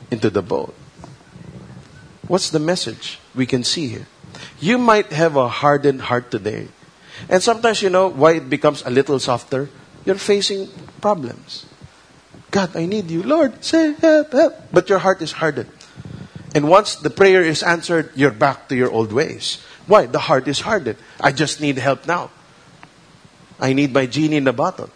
into 0.10 0.30
the 0.30 0.42
boat. 0.42 0.74
What's 2.28 2.50
the 2.50 2.63
message 2.63 3.20
we 3.36 3.46
can 3.46 3.63
see 3.63 3.88
here? 3.88 4.08
You 4.60 4.78
might 4.78 5.12
have 5.12 5.36
a 5.36 5.50
hardened 5.50 6.08
heart 6.08 6.32
today. 6.32 6.70
And 7.28 7.44
sometimes, 7.44 7.82
you 7.82 7.89
know, 7.89 8.08
why 8.08 8.39
it 8.39 8.50
becomes 8.50 8.82
a 8.86 8.89
little 8.89 9.20
softer? 9.20 9.68
You're 10.06 10.15
facing 10.15 10.70
problems. 11.02 11.65
God, 12.52 12.72
I 12.76 12.86
need 12.86 13.12
you. 13.12 13.22
Lord, 13.22 13.63
say 13.63 13.94
help, 14.00 14.32
help. 14.32 14.56
But 14.72 14.88
your 14.88 15.00
heart 15.00 15.22
is 15.22 15.34
hardened. 15.34 15.70
And 16.56 16.70
once 16.70 16.96
the 16.96 17.10
prayer 17.10 17.44
is 17.44 17.62
answered, 17.62 18.12
you're 18.15 18.32
back 18.32 18.70
to 18.70 18.76
your 18.76 18.89
old 18.89 19.12
ways. 19.12 19.62
Why? 19.88 20.06
The 20.06 20.20
heart 20.20 20.48
is 20.48 20.62
hardened. 20.62 20.98
I 21.20 21.32
just 21.34 21.60
need 21.60 21.78
help 21.78 22.08
now. 22.08 22.32
I 23.60 23.74
need 23.74 23.92
my 23.92 24.06
genie 24.06 24.38
in 24.38 24.46
the 24.46 24.54
bottle. 24.54 24.89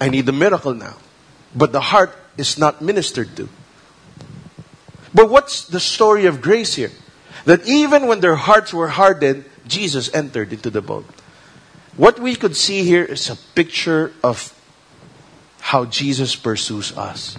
I 0.00 0.08
need 0.08 0.24
the 0.24 0.32
miracle 0.32 0.72
now. 0.72 0.96
But 1.54 1.72
the 1.72 1.80
heart 1.80 2.16
is 2.38 2.56
not 2.56 2.80
ministered 2.80 3.36
to. 3.36 3.48
But 5.12 5.28
what's 5.28 5.64
the 5.64 5.80
story 5.80 6.26
of 6.26 6.40
grace 6.40 6.74
here? 6.74 6.92
That 7.44 7.66
even 7.66 8.06
when 8.06 8.20
their 8.20 8.36
hearts 8.36 8.72
were 8.72 8.88
hardened, 8.88 9.44
Jesus 9.66 10.12
entered 10.14 10.52
into 10.52 10.70
the 10.70 10.80
boat. 10.80 11.04
What 11.96 12.18
we 12.18 12.36
could 12.36 12.56
see 12.56 12.84
here 12.84 13.04
is 13.04 13.28
a 13.28 13.36
picture 13.54 14.12
of 14.22 14.54
how 15.60 15.84
Jesus 15.84 16.36
pursues 16.36 16.96
us. 16.96 17.36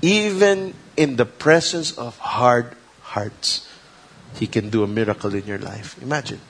Even 0.00 0.74
in 0.96 1.16
the 1.16 1.26
presence 1.26 1.96
of 1.98 2.16
hard 2.18 2.76
hearts, 3.02 3.68
He 4.34 4.46
can 4.46 4.70
do 4.70 4.84
a 4.84 4.86
miracle 4.86 5.34
in 5.34 5.46
your 5.46 5.58
life. 5.58 6.00
Imagine. 6.00 6.40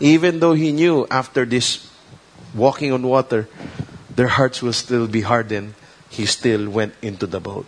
Even 0.00 0.40
though 0.40 0.52
He 0.52 0.72
knew 0.72 1.06
after 1.10 1.44
this 1.44 1.88
walking 2.54 2.92
on 2.92 3.02
water, 3.02 3.48
their 4.14 4.28
hearts 4.28 4.62
will 4.62 4.72
still 4.72 5.06
be 5.06 5.22
hardened, 5.22 5.74
He 6.14 6.26
still 6.30 6.70
went 6.70 6.94
into 7.02 7.26
the 7.26 7.42
boat. 7.42 7.66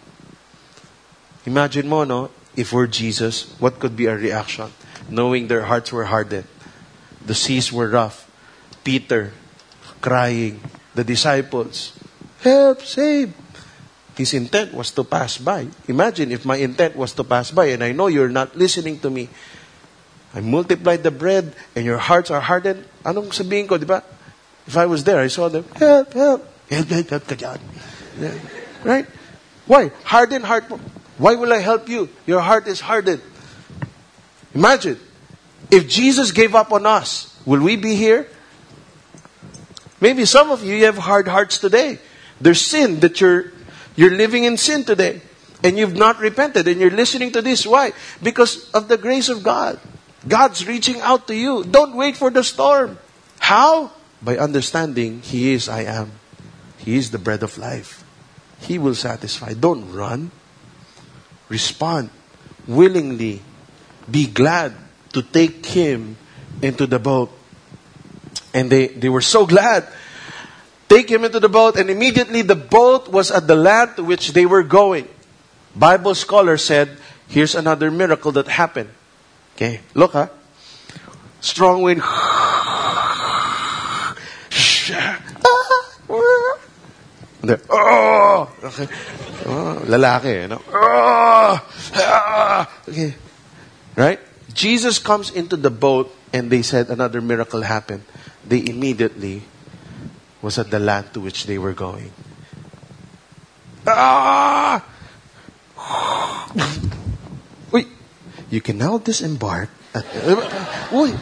Imagine 1.47 1.91
mo, 1.91 2.07
no? 2.07 2.31
If 2.55 2.73
we're 2.73 2.87
Jesus, 2.87 3.51
what 3.59 3.83
could 3.83 3.99
be 3.99 4.07
our 4.07 4.15
reaction? 4.15 4.71
Knowing 5.11 5.51
their 5.51 5.67
hearts 5.67 5.91
were 5.91 6.07
hardened. 6.07 6.47
The 7.27 7.35
seas 7.35 7.75
were 7.75 7.91
rough. 7.91 8.31
Peter 8.87 9.35
crying. 10.01 10.63
The 10.95 11.05
disciples, 11.05 11.93
help, 12.41 12.81
save. 12.81 13.35
His 14.17 14.33
intent 14.33 14.73
was 14.73 14.91
to 14.97 15.05
pass 15.05 15.37
by. 15.37 15.69
Imagine 15.89 16.33
if 16.33 16.47
my 16.47 16.57
intent 16.57 16.97
was 16.97 17.13
to 17.21 17.25
pass 17.25 17.51
by 17.51 17.67
and 17.77 17.85
I 17.85 17.93
know 17.93 18.07
you're 18.07 18.33
not 18.33 18.57
listening 18.57 18.99
to 19.05 19.11
me. 19.11 19.29
I 20.33 20.41
multiplied 20.41 21.03
the 21.03 21.11
bread 21.11 21.53
and 21.75 21.85
your 21.85 21.99
hearts 21.99 22.31
are 22.31 22.41
hardened. 22.41 22.89
Anong 23.05 23.29
sabihin 23.29 23.69
ko, 23.69 23.77
di 23.77 23.85
ba? 23.85 24.01
If 24.65 24.73
I 24.79 24.87
was 24.87 25.05
there, 25.05 25.21
I 25.21 25.29
saw 25.29 25.53
them, 25.53 25.69
help, 25.77 26.15
help. 26.15 26.49
Help, 26.71 26.89
help, 26.89 27.29
help. 27.29 27.61
Right? 28.85 29.07
Why? 29.67 29.91
Hardened 30.05 30.45
heart. 30.45 30.65
Why 31.19 31.35
will 31.35 31.53
I 31.53 31.59
help 31.59 31.89
you? 31.89 32.09
Your 32.27 32.41
heart 32.41 32.67
is 32.67 32.81
hardened. 32.81 33.23
Imagine, 34.55 34.99
if 35.71 35.89
Jesus 35.89 36.31
gave 36.31 36.55
up 36.55 36.73
on 36.73 36.87
us, 36.87 37.39
will 37.45 37.61
we 37.61 37.77
be 37.77 37.95
here? 37.95 38.29
Maybe 40.01 40.25
some 40.25 40.51
of 40.51 40.63
you, 40.65 40.75
you 40.75 40.85
have 40.85 40.99
hard 40.99 41.29
hearts 41.29 41.59
today. 41.59 41.99
There's 42.41 42.61
sin 42.61 43.01
that 43.01 43.21
you're, 43.21 43.53
you're 43.97 44.13
living 44.13 44.45
in 44.45 44.57
sin 44.57 44.85
today. 44.85 45.21
And 45.65 45.79
you've 45.79 45.97
not 45.97 46.21
repented 46.21 46.69
and 46.69 46.81
you're 46.81 46.91
listening 46.91 47.33
to 47.33 47.43
this. 47.43 47.67
Why? 47.67 47.93
Because 48.23 48.71
of 48.73 48.89
the 48.89 48.99
grace 48.99 49.29
of 49.29 49.43
God. 49.43 49.81
God's 50.29 50.67
reaching 50.67 51.01
out 51.01 51.27
to 51.29 51.35
you. 51.35 51.65
Don't 51.65 51.97
wait 51.97 52.17
for 52.17 52.31
the 52.31 52.45
storm. 52.45 52.99
How? 53.41 53.93
By 54.23 54.37
understanding 54.37 55.23
He 55.23 55.55
is 55.55 55.69
I 55.69 55.83
am. 55.83 56.13
He 56.79 56.97
is 56.97 57.11
the 57.11 57.19
bread 57.19 57.43
of 57.43 57.57
life. 57.59 58.05
He 58.61 58.79
will 58.79 58.95
satisfy. 58.95 59.55
Don't 59.55 59.93
run 59.93 60.31
respond 61.49 62.11
willingly, 62.67 63.41
be 64.11 64.27
glad 64.27 64.75
to 65.13 65.23
take 65.23 65.65
him 65.67 66.17
into 66.63 66.87
the 66.87 66.99
boat. 66.99 67.31
And 68.53 68.71
they, 68.71 68.89
they 68.89 69.09
were 69.09 69.21
so 69.21 69.47
glad. 69.47 69.87
Take 70.89 71.11
him 71.11 71.25
into 71.25 71.41
the 71.41 71.49
boat, 71.49 71.77
and 71.77 71.91
immediately 71.91 72.43
the 72.43 72.57
boat 72.57 73.09
was 73.09 73.31
at 73.31 73.47
the 73.47 73.57
land 73.57 73.97
to 73.97 74.05
which 74.05 74.33
they 74.33 74.47
were 74.47 74.63
going. 74.63 75.09
Bible 75.75 76.15
scholar 76.15 76.57
said, 76.57 76.97
here's 77.29 77.55
another 77.55 77.91
miracle 77.91 78.33
that 78.33 78.47
happened. 78.47 78.91
Okay, 79.57 79.81
look, 79.95 80.13
huh? 80.13 80.29
Strong 81.41 81.83
wind. 81.83 82.03
Hindi. 87.47 87.63
Oh! 87.71 88.51
Okay. 88.59 88.89
Oh, 89.47 89.79
lalaki, 89.87 90.35
eh, 90.35 90.47
no? 90.51 90.59
Oh! 90.67 91.55
Okay. 92.89 93.15
Right? 93.95 94.19
Jesus 94.53 94.99
comes 94.99 95.31
into 95.31 95.57
the 95.57 95.71
boat 95.71 96.11
and 96.33 96.51
they 96.51 96.63
said 96.63 96.91
another 96.91 97.21
miracle 97.21 97.63
happened. 97.63 98.03
They 98.43 98.67
immediately 98.67 99.43
was 100.43 100.59
at 100.59 100.71
the 100.71 100.79
land 100.79 101.15
to 101.15 101.21
which 101.21 101.47
they 101.47 101.59
were 101.59 101.73
going. 101.73 102.11
Ah! 103.87 104.83
Wait, 107.71 107.87
you 108.51 108.61
can 108.61 108.79
now 108.79 108.99
disembark. 108.99 109.71
Wait. 110.93 111.15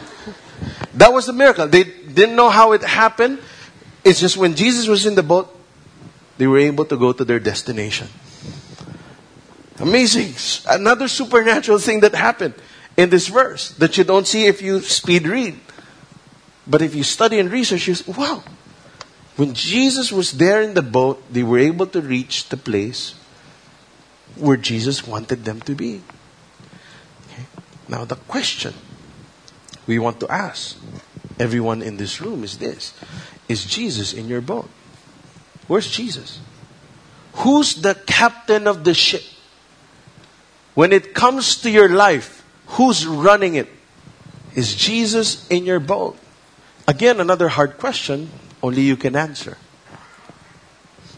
That 0.95 1.13
was 1.13 1.27
the 1.27 1.33
miracle. 1.33 1.67
They 1.67 1.83
didn't 1.83 2.35
know 2.35 2.49
how 2.49 2.71
it 2.71 2.81
happened. 2.81 3.39
It's 4.03 4.19
just 4.19 4.37
when 4.37 4.55
Jesus 4.55 4.87
was 4.87 5.05
in 5.05 5.13
the 5.13 5.23
boat, 5.23 5.54
they 6.37 6.47
were 6.47 6.59
able 6.59 6.85
to 6.85 6.97
go 6.97 7.13
to 7.13 7.23
their 7.23 7.39
destination. 7.39 8.07
Amazing. 9.79 10.33
Another 10.69 11.07
supernatural 11.07 11.79
thing 11.79 11.99
that 12.01 12.15
happened 12.15 12.53
in 12.97 13.09
this 13.09 13.27
verse 13.27 13.71
that 13.71 13.97
you 13.97 14.03
don't 14.03 14.27
see 14.27 14.47
if 14.47 14.61
you 14.61 14.81
speed 14.81 15.27
read. 15.27 15.59
But 16.67 16.81
if 16.81 16.95
you 16.95 17.03
study 17.03 17.39
and 17.39 17.51
research, 17.51 17.87
you 17.87 17.95
say, 17.95 18.11
wow. 18.11 18.43
When 19.35 19.53
Jesus 19.53 20.11
was 20.11 20.31
there 20.33 20.61
in 20.61 20.73
the 20.73 20.81
boat, 20.81 21.21
they 21.31 21.43
were 21.43 21.59
able 21.59 21.87
to 21.87 22.01
reach 22.01 22.49
the 22.49 22.57
place 22.57 23.15
where 24.35 24.57
Jesus 24.57 25.05
wanted 25.05 25.43
them 25.43 25.61
to 25.61 25.75
be. 25.75 26.01
Okay? 27.27 27.45
Now, 27.87 28.05
the 28.05 28.15
question 28.15 28.73
we 29.85 29.99
want 29.99 30.19
to 30.21 30.31
ask 30.31 30.77
everyone 31.37 31.81
in 31.81 31.97
this 31.97 32.21
room 32.21 32.43
is 32.43 32.57
this 32.57 32.93
Is 33.49 33.65
Jesus 33.65 34.13
in 34.13 34.27
your 34.27 34.41
boat? 34.41 34.69
Where's 35.67 35.89
Jesus? 35.89 36.39
Who's 37.33 37.75
the 37.75 37.95
captain 37.95 38.67
of 38.67 38.83
the 38.83 38.93
ship? 38.93 39.23
When 40.73 40.91
it 40.91 41.13
comes 41.13 41.57
to 41.61 41.71
your 41.71 41.89
life, 41.89 42.45
who's 42.67 43.05
running 43.05 43.55
it? 43.55 43.69
Is 44.55 44.75
Jesus 44.75 45.47
in 45.49 45.65
your 45.65 45.79
boat? 45.79 46.17
Again, 46.87 47.19
another 47.19 47.49
hard 47.49 47.77
question, 47.77 48.29
only 48.61 48.81
you 48.81 48.95
can 48.95 49.15
answer. 49.15 49.57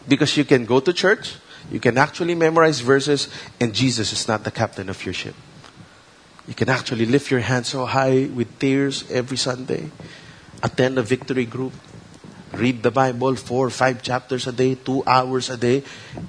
Because 0.08 0.36
you 0.36 0.44
can 0.44 0.64
go 0.64 0.80
to 0.80 0.92
church, 0.92 1.36
you 1.70 1.78
can 1.78 1.98
actually 1.98 2.34
memorize 2.34 2.80
verses, 2.80 3.28
and 3.60 3.74
Jesus 3.74 4.12
is 4.12 4.26
not 4.26 4.44
the 4.44 4.50
captain 4.50 4.88
of 4.88 5.04
your 5.04 5.12
ship. 5.12 5.34
You 6.46 6.54
can 6.54 6.70
actually 6.70 7.04
lift 7.04 7.30
your 7.30 7.40
hands 7.40 7.68
so 7.68 7.84
high 7.84 8.24
with 8.32 8.58
tears 8.58 9.04
every 9.10 9.36
Sunday, 9.36 9.90
attend 10.62 10.96
a 10.96 11.02
victory 11.02 11.44
group, 11.44 11.74
read 12.52 12.82
the 12.82 12.90
Bible 12.90 13.36
four 13.36 13.66
or 13.66 13.70
five 13.70 14.02
chapters 14.02 14.46
a 14.46 14.52
day, 14.52 14.74
two 14.74 15.02
hours 15.06 15.50
a 15.50 15.56
day, 15.56 15.82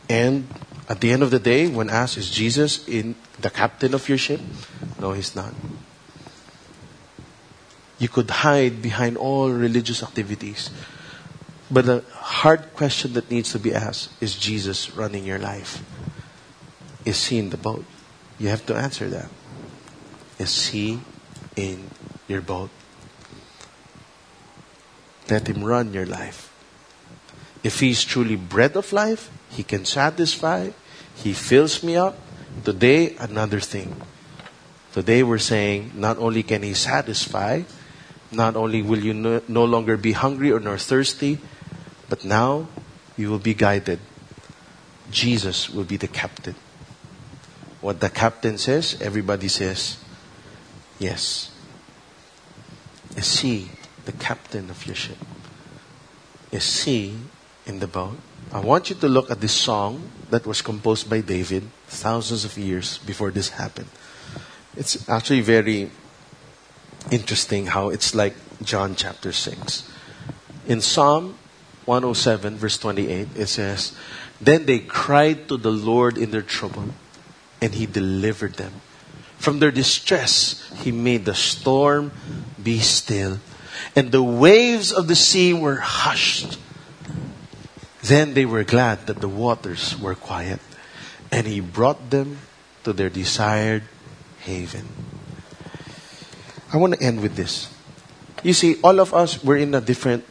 and 0.10 0.47
at 0.88 1.01
the 1.01 1.12
end 1.12 1.23
of 1.23 1.32
the 1.32 1.39
day, 1.39 1.67
when 1.67 1.89
asked, 1.89 2.17
is 2.17 2.29
Jesus 2.29 2.88
in 2.88 3.15
the 3.39 3.49
captain 3.49 3.93
of 3.93 4.10
your 4.10 4.17
ship? 4.17 4.41
No, 4.99 5.13
he's 5.13 5.36
not. 5.36 5.53
You 7.99 8.08
could 8.08 8.29
hide 8.29 8.82
behind 8.82 9.17
all 9.17 9.51
religious 9.51 10.01
activities. 10.01 10.71
But 11.69 11.86
the 11.86 12.03
hard 12.12 12.73
question 12.73 13.13
that 13.13 13.29
needs 13.29 13.51
to 13.51 13.60
be 13.60 13.73
asked 13.75 14.10
is 14.19 14.36
Jesus 14.36 14.95
running 14.95 15.25
your 15.25 15.38
life? 15.38 15.84
Is 17.05 17.27
he 17.27 17.38
in 17.38 17.51
the 17.51 17.58
boat? 17.58 17.86
You 18.39 18.47
have 18.47 18.65
to 18.67 18.75
answer 18.75 19.10
that. 19.10 19.29
Is 20.39 20.67
he 20.69 21.01
in 21.55 21.91
your 22.27 22.41
boat? 22.41 22.71
Let 25.30 25.48
Him 25.48 25.63
run 25.63 25.94
your 25.94 26.06
life. 26.06 26.54
If 27.63 27.80
He's 27.80 28.04
truly 28.04 28.36
bread 28.36 28.76
of 28.76 28.92
life, 28.94 29.30
He 29.50 29.63
can 29.63 29.86
satisfy, 29.86 30.72
He 31.15 31.34
fills 31.34 31.84
me 31.84 31.96
up. 31.96 32.18
Today, 32.63 33.15
another 33.18 33.60
thing. 33.60 34.02
Today, 34.94 35.24
we're 35.24 35.38
saying 35.38 35.92
not 35.96 36.18
only 36.18 36.44
can 36.44 36.63
He 36.63 36.74
satisfy, 36.74 37.63
not 38.32 38.56
only 38.56 38.82
will 38.82 39.00
you 39.00 39.13
no, 39.13 39.42
no 39.48 39.65
longer 39.65 39.98
be 39.98 40.13
hungry 40.13 40.52
or 40.52 40.60
nor 40.60 40.78
thirsty, 40.78 41.39
but 42.10 42.26
now 42.26 42.68
you 43.18 43.30
will 43.30 43.39
be 43.39 43.54
guided. 43.54 44.00
Jesus 45.12 45.70
will 45.70 45.84
be 45.84 45.98
the 45.98 46.08
captain. 46.08 46.56
What 47.82 48.00
the 48.00 48.10
captain 48.10 48.58
says, 48.58 49.00
everybody 49.02 49.48
says, 49.48 49.98
yes. 51.00 51.52
Is 53.15 53.39
he 53.39 53.70
the 54.10 54.17
captain 54.17 54.69
of 54.72 54.86
your 54.88 54.95
ship? 54.95 55.17
Is 56.52 56.84
he 56.84 57.13
in 57.67 57.80
the 57.80 57.86
boat? 57.88 58.17
I 58.52 58.60
want 58.60 58.89
you 58.89 58.95
to 58.95 59.08
look 59.08 59.30
at 59.30 59.39
this 59.39 59.54
song 59.54 60.10
that 60.32 60.48
was 60.48 60.63
composed 60.63 61.10
by 61.10 61.22
David 61.22 61.69
thousands 61.86 62.43
of 62.43 62.58
years 62.58 62.98
before 63.06 63.30
this 63.30 63.50
happened. 63.50 63.89
It's 64.76 65.08
actually 65.08 65.41
very 65.41 65.91
interesting 67.12 67.67
how 67.67 67.89
it's 67.89 68.15
like 68.15 68.34
John 68.63 68.95
chapter 68.95 69.32
6. 69.32 69.86
In 70.65 70.82
Psalm 70.82 71.38
107, 71.86 72.58
verse 72.58 72.78
28, 72.80 73.28
it 73.36 73.48
says, 73.48 73.93
Then 74.41 74.65
they 74.65 74.80
cried 74.80 75.48
to 75.50 75.58
the 75.58 75.72
Lord 75.72 76.17
in 76.17 76.32
their 76.32 76.41
trouble, 76.41 76.98
and 77.62 77.76
he 77.76 77.86
delivered 77.86 78.56
them. 78.56 78.82
From 79.38 79.60
their 79.60 79.72
distress, 79.72 80.65
he 80.82 80.91
made 80.91 81.26
the 81.26 81.36
storm 81.36 82.12
be 82.62 82.80
still 82.80 83.38
and 83.96 84.12
the 84.12 84.24
waves 84.24 84.92
of 84.92 85.08
the 85.08 85.15
sea 85.15 85.54
were 85.54 85.78
hushed. 85.78 86.60
Then 88.02 88.34
they 88.34 88.46
were 88.46 88.63
glad 88.63 89.08
that 89.08 89.22
the 89.22 89.28
waters 89.28 90.00
were 90.00 90.15
quiet, 90.15 90.60
and 91.32 91.46
he 91.46 91.60
brought 91.60 92.10
them 92.10 92.39
to 92.84 92.94
their 92.94 93.10
desired 93.10 93.84
haven. 94.42 94.88
I 96.72 96.78
want 96.78 96.94
to 96.94 97.02
end 97.02 97.22
with 97.22 97.36
this. 97.36 97.74
You 98.44 98.54
see, 98.54 98.80
all 98.84 99.00
of 99.00 99.13
us, 99.13 99.44
we're 99.44 99.58
in 99.58 99.76
a 99.76 99.82
different 99.82 100.24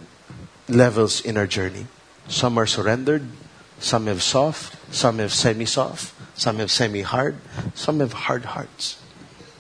levels 0.69 1.21
in 1.21 1.37
our 1.37 1.47
journey. 1.47 1.87
Some 2.29 2.57
are 2.59 2.67
surrendered, 2.67 3.27
some 3.79 4.07
have 4.07 4.23
soft, 4.23 4.77
some 4.95 5.19
have 5.19 5.33
semi 5.33 5.65
soft, 5.65 6.15
some 6.39 6.57
have 6.59 6.71
semi 6.71 7.03
hard, 7.03 7.37
some 7.75 8.01
have 8.01 8.13
hard 8.13 8.45
hearts. 8.45 9.01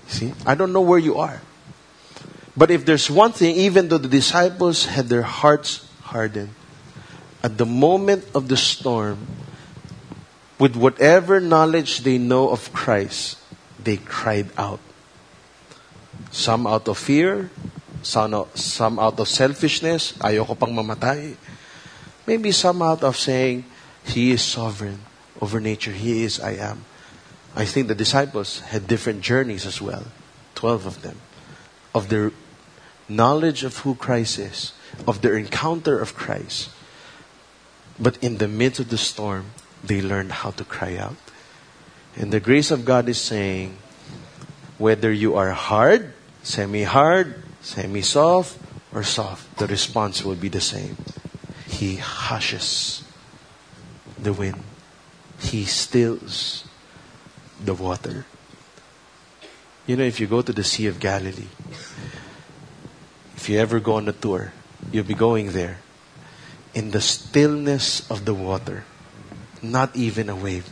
See, 0.06 0.32
I 0.46 0.54
don't 0.54 0.72
know 0.72 0.80
where 0.80 0.98
you 0.98 1.18
are. 1.18 1.40
But 2.58 2.72
if 2.72 2.84
there's 2.84 3.08
one 3.08 3.30
thing, 3.30 3.54
even 3.54 3.86
though 3.86 4.02
the 4.02 4.10
disciples 4.10 4.86
had 4.86 5.06
their 5.06 5.22
hearts 5.22 5.86
hardened, 6.02 6.50
at 7.40 7.56
the 7.56 7.64
moment 7.64 8.26
of 8.34 8.48
the 8.48 8.56
storm, 8.56 9.28
with 10.58 10.74
whatever 10.74 11.38
knowledge 11.38 12.00
they 12.00 12.18
know 12.18 12.50
of 12.50 12.72
Christ, 12.72 13.38
they 13.78 13.96
cried 13.96 14.50
out. 14.58 14.80
Some 16.32 16.66
out 16.66 16.88
of 16.88 16.98
fear, 16.98 17.48
some 18.02 18.34
out 18.34 19.20
of 19.20 19.28
selfishness, 19.28 20.14
ayoko 20.18 20.58
pang 20.58 20.74
mamatay. 20.74 21.36
Maybe 22.26 22.50
some 22.50 22.82
out 22.82 23.04
of 23.04 23.16
saying, 23.16 23.66
He 24.02 24.32
is 24.32 24.42
sovereign 24.42 24.98
over 25.40 25.60
nature. 25.60 25.92
He 25.92 26.24
is, 26.24 26.40
I 26.40 26.58
am. 26.58 26.84
I 27.54 27.64
think 27.64 27.86
the 27.86 27.94
disciples 27.94 28.58
had 28.66 28.88
different 28.88 29.20
journeys 29.22 29.64
as 29.64 29.80
well. 29.80 30.10
Twelve 30.56 30.86
of 30.86 31.02
them. 31.02 31.22
Of 31.94 32.08
their 32.08 32.32
knowledge 33.08 33.64
of 33.64 33.78
who 33.78 33.94
Christ 33.94 34.38
is, 34.38 34.72
of 35.06 35.22
their 35.22 35.36
encounter 35.36 35.98
of 35.98 36.14
Christ. 36.14 36.70
But 37.98 38.22
in 38.22 38.38
the 38.38 38.48
midst 38.48 38.80
of 38.80 38.90
the 38.90 38.98
storm, 38.98 39.52
they 39.82 40.00
learned 40.00 40.32
how 40.32 40.50
to 40.52 40.64
cry 40.64 40.96
out. 40.96 41.16
And 42.16 42.32
the 42.32 42.40
grace 42.40 42.70
of 42.70 42.84
God 42.84 43.08
is 43.08 43.20
saying, 43.20 43.78
whether 44.78 45.12
you 45.12 45.34
are 45.34 45.50
hard, 45.50 46.14
semi 46.42 46.84
hard, 46.84 47.42
semi 47.60 48.02
soft, 48.02 48.58
or 48.94 49.02
soft, 49.02 49.58
the 49.58 49.66
response 49.66 50.24
will 50.24 50.36
be 50.36 50.48
the 50.48 50.60
same. 50.60 50.96
He 51.66 51.96
hushes 51.96 53.04
the 54.16 54.32
wind, 54.32 54.62
He 55.40 55.64
stills 55.64 56.64
the 57.62 57.74
water. 57.74 58.26
You 59.86 59.96
know, 59.96 60.04
if 60.04 60.20
you 60.20 60.26
go 60.26 60.42
to 60.42 60.52
the 60.52 60.64
Sea 60.64 60.86
of 60.86 61.00
Galilee, 61.00 61.48
if 63.38 63.48
you 63.48 63.60
ever 63.60 63.78
go 63.78 63.94
on 63.94 64.08
a 64.08 64.12
tour, 64.12 64.52
you'll 64.90 65.06
be 65.06 65.14
going 65.14 65.52
there 65.52 65.78
in 66.74 66.90
the 66.90 67.00
stillness 67.00 68.02
of 68.10 68.24
the 68.24 68.34
water, 68.34 68.82
not 69.62 69.94
even 69.94 70.28
a 70.28 70.34
wave. 70.34 70.66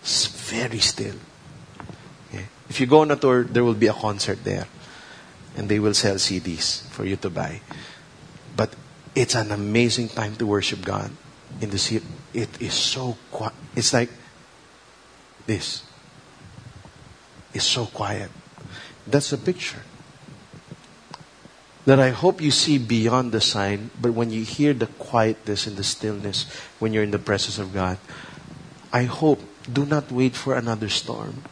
It's 0.00 0.24
very 0.24 0.78
still. 0.78 1.20
Okay? 2.32 2.46
If 2.70 2.80
you 2.80 2.86
go 2.86 3.02
on 3.02 3.10
a 3.10 3.16
tour, 3.16 3.44
there 3.44 3.62
will 3.62 3.76
be 3.76 3.86
a 3.86 3.92
concert 3.92 4.44
there, 4.44 4.66
and 5.58 5.68
they 5.68 5.78
will 5.78 5.92
sell 5.92 6.16
CDs 6.16 6.88
for 6.88 7.04
you 7.04 7.16
to 7.16 7.28
buy. 7.28 7.60
But 8.56 8.72
It's 9.14 9.34
an 9.34 9.52
amazing 9.52 10.08
time 10.08 10.36
to 10.36 10.46
worship 10.46 10.80
God 10.80 11.10
in 11.60 11.68
the 11.68 11.78
sea. 11.78 12.00
It 12.32 12.48
is 12.62 12.72
so 12.72 13.18
quiet. 13.30 13.52
It's 13.76 13.92
like 13.92 14.08
this. 15.46 15.82
It's 17.52 17.66
so 17.66 17.84
quiet. 17.86 18.30
That's 19.06 19.32
a 19.32 19.38
picture 19.38 19.82
that 21.90 21.98
I 21.98 22.10
hope 22.10 22.40
you 22.40 22.52
see 22.52 22.78
beyond 22.78 23.32
the 23.32 23.40
sign, 23.40 23.90
but 24.00 24.14
when 24.14 24.30
you 24.30 24.46
hear 24.46 24.70
the 24.72 24.86
quietness 24.86 25.66
and 25.66 25.74
the 25.76 25.82
stillness 25.82 26.46
when 26.78 26.92
you're 26.94 27.02
in 27.02 27.10
the 27.10 27.18
presence 27.18 27.58
of 27.58 27.74
God, 27.74 27.98
I 28.92 29.10
hope 29.10 29.42
do 29.66 29.84
not 29.84 30.12
wait 30.12 30.36
for 30.36 30.54
another 30.54 30.88
storm. 30.88 31.42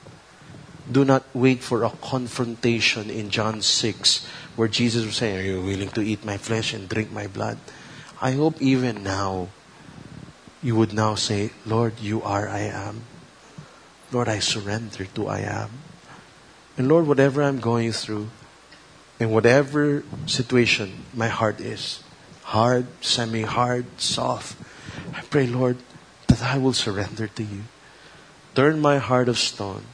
Do 0.86 1.04
not 1.04 1.26
wait 1.34 1.66
for 1.66 1.82
a 1.82 1.90
confrontation 1.90 3.10
in 3.10 3.30
John 3.30 3.62
6 3.62 4.26
where 4.54 4.68
Jesus 4.68 5.04
was 5.04 5.16
saying, 5.16 5.38
Are 5.38 5.42
you 5.42 5.60
willing 5.60 5.90
to 5.98 6.06
eat 6.06 6.24
my 6.24 6.36
flesh 6.36 6.72
and 6.72 6.88
drink 6.88 7.10
my 7.10 7.26
blood? 7.26 7.58
I 8.22 8.38
hope 8.38 8.62
even 8.62 9.02
now 9.02 9.48
you 10.62 10.76
would 10.76 10.94
now 10.94 11.16
say, 11.16 11.50
Lord, 11.66 11.98
you 11.98 12.22
are 12.22 12.46
I 12.46 12.70
am. 12.70 13.02
Lord, 14.12 14.28
I 14.28 14.38
surrender 14.38 15.04
to 15.18 15.26
I 15.26 15.40
am. 15.40 15.82
And 16.76 16.86
Lord, 16.86 17.08
whatever 17.08 17.42
I'm 17.42 17.58
going 17.58 17.90
through, 17.90 18.30
in 19.18 19.30
whatever 19.30 20.04
situation 20.26 21.04
my 21.14 21.28
heart 21.28 21.60
is, 21.60 22.02
hard, 22.42 22.86
semi 23.00 23.42
hard, 23.42 23.86
soft, 24.00 24.56
I 25.14 25.22
pray, 25.22 25.46
Lord, 25.46 25.78
that 26.28 26.42
I 26.42 26.58
will 26.58 26.72
surrender 26.72 27.26
to 27.28 27.42
you. 27.42 27.62
Turn 28.54 28.80
my 28.80 28.98
heart 28.98 29.28
of 29.28 29.38
stone 29.38 29.84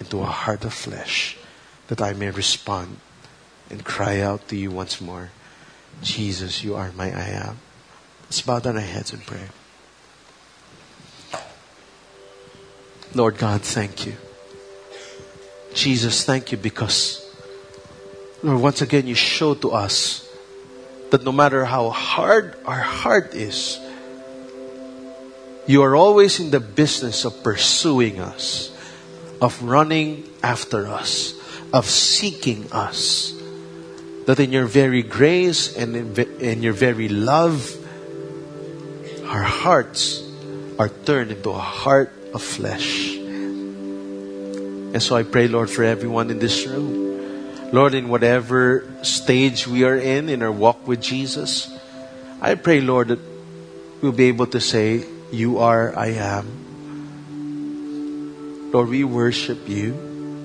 into 0.00 0.20
a 0.20 0.26
heart 0.26 0.64
of 0.64 0.74
flesh, 0.74 1.36
that 1.88 2.00
I 2.00 2.12
may 2.12 2.30
respond 2.30 2.98
and 3.70 3.84
cry 3.84 4.20
out 4.20 4.48
to 4.48 4.56
you 4.56 4.70
once 4.70 5.00
more. 5.00 5.30
Jesus, 6.02 6.62
you 6.62 6.74
are 6.74 6.92
my 6.92 7.06
I 7.06 7.28
am. 7.28 7.58
Let's 8.24 8.42
bow 8.42 8.58
down 8.58 8.76
our 8.76 8.82
heads 8.82 9.12
and 9.12 9.24
pray. 9.24 9.48
Lord 13.14 13.38
God, 13.38 13.62
thank 13.62 14.06
you. 14.06 14.14
Jesus, 15.74 16.24
thank 16.24 16.52
you 16.52 16.58
because, 16.58 17.25
Lord, 18.46 18.62
once 18.62 18.80
again 18.80 19.08
you 19.08 19.16
show 19.16 19.54
to 19.58 19.72
us 19.72 20.22
that 21.10 21.24
no 21.24 21.32
matter 21.32 21.64
how 21.64 21.90
hard 21.90 22.54
our 22.64 22.78
heart 22.78 23.34
is, 23.34 23.80
you 25.66 25.82
are 25.82 25.96
always 25.96 26.38
in 26.38 26.52
the 26.52 26.60
business 26.60 27.24
of 27.24 27.42
pursuing 27.42 28.20
us, 28.20 28.70
of 29.42 29.60
running 29.64 30.30
after 30.44 30.86
us, 30.86 31.34
of 31.72 31.86
seeking 31.86 32.70
us. 32.70 33.34
That 34.26 34.38
in 34.38 34.52
your 34.52 34.66
very 34.66 35.02
grace 35.02 35.74
and 35.76 35.96
in, 35.96 36.14
in 36.38 36.62
your 36.62 36.72
very 36.72 37.08
love, 37.08 37.74
our 39.26 39.42
hearts 39.42 40.22
are 40.78 40.88
turned 40.88 41.32
into 41.32 41.50
a 41.50 41.58
heart 41.58 42.14
of 42.32 42.42
flesh. 42.42 43.16
And 43.16 45.02
so 45.02 45.16
I 45.16 45.24
pray, 45.24 45.48
Lord, 45.48 45.68
for 45.68 45.82
everyone 45.82 46.30
in 46.30 46.38
this 46.38 46.64
room. 46.64 47.05
Lord, 47.72 47.94
in 47.94 48.08
whatever 48.08 48.86
stage 49.02 49.66
we 49.66 49.82
are 49.82 49.96
in, 49.96 50.28
in 50.28 50.42
our 50.42 50.52
walk 50.52 50.86
with 50.86 51.00
Jesus, 51.02 51.68
I 52.40 52.54
pray, 52.54 52.80
Lord, 52.80 53.08
that 53.08 53.18
we'll 54.00 54.12
be 54.12 54.28
able 54.28 54.46
to 54.48 54.60
say, 54.60 55.04
You 55.32 55.58
are, 55.58 55.96
I 55.98 56.14
am. 56.14 56.46
Lord, 58.72 58.88
we 58.88 59.02
worship 59.02 59.68
you. 59.68 59.94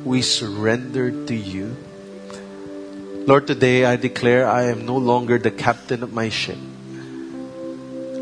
We 0.04 0.24
surrender 0.24 1.12
to 1.28 1.36
you. 1.36 1.76
Lord, 3.28 3.46
today 3.46 3.86
I 3.86 3.98
declare 3.98 4.50
I 4.50 4.64
am 4.74 4.86
no 4.88 4.98
longer 4.98 5.38
the 5.38 5.52
captain 5.52 6.02
of 6.02 6.12
my 6.14 6.30
ship. 6.30 6.58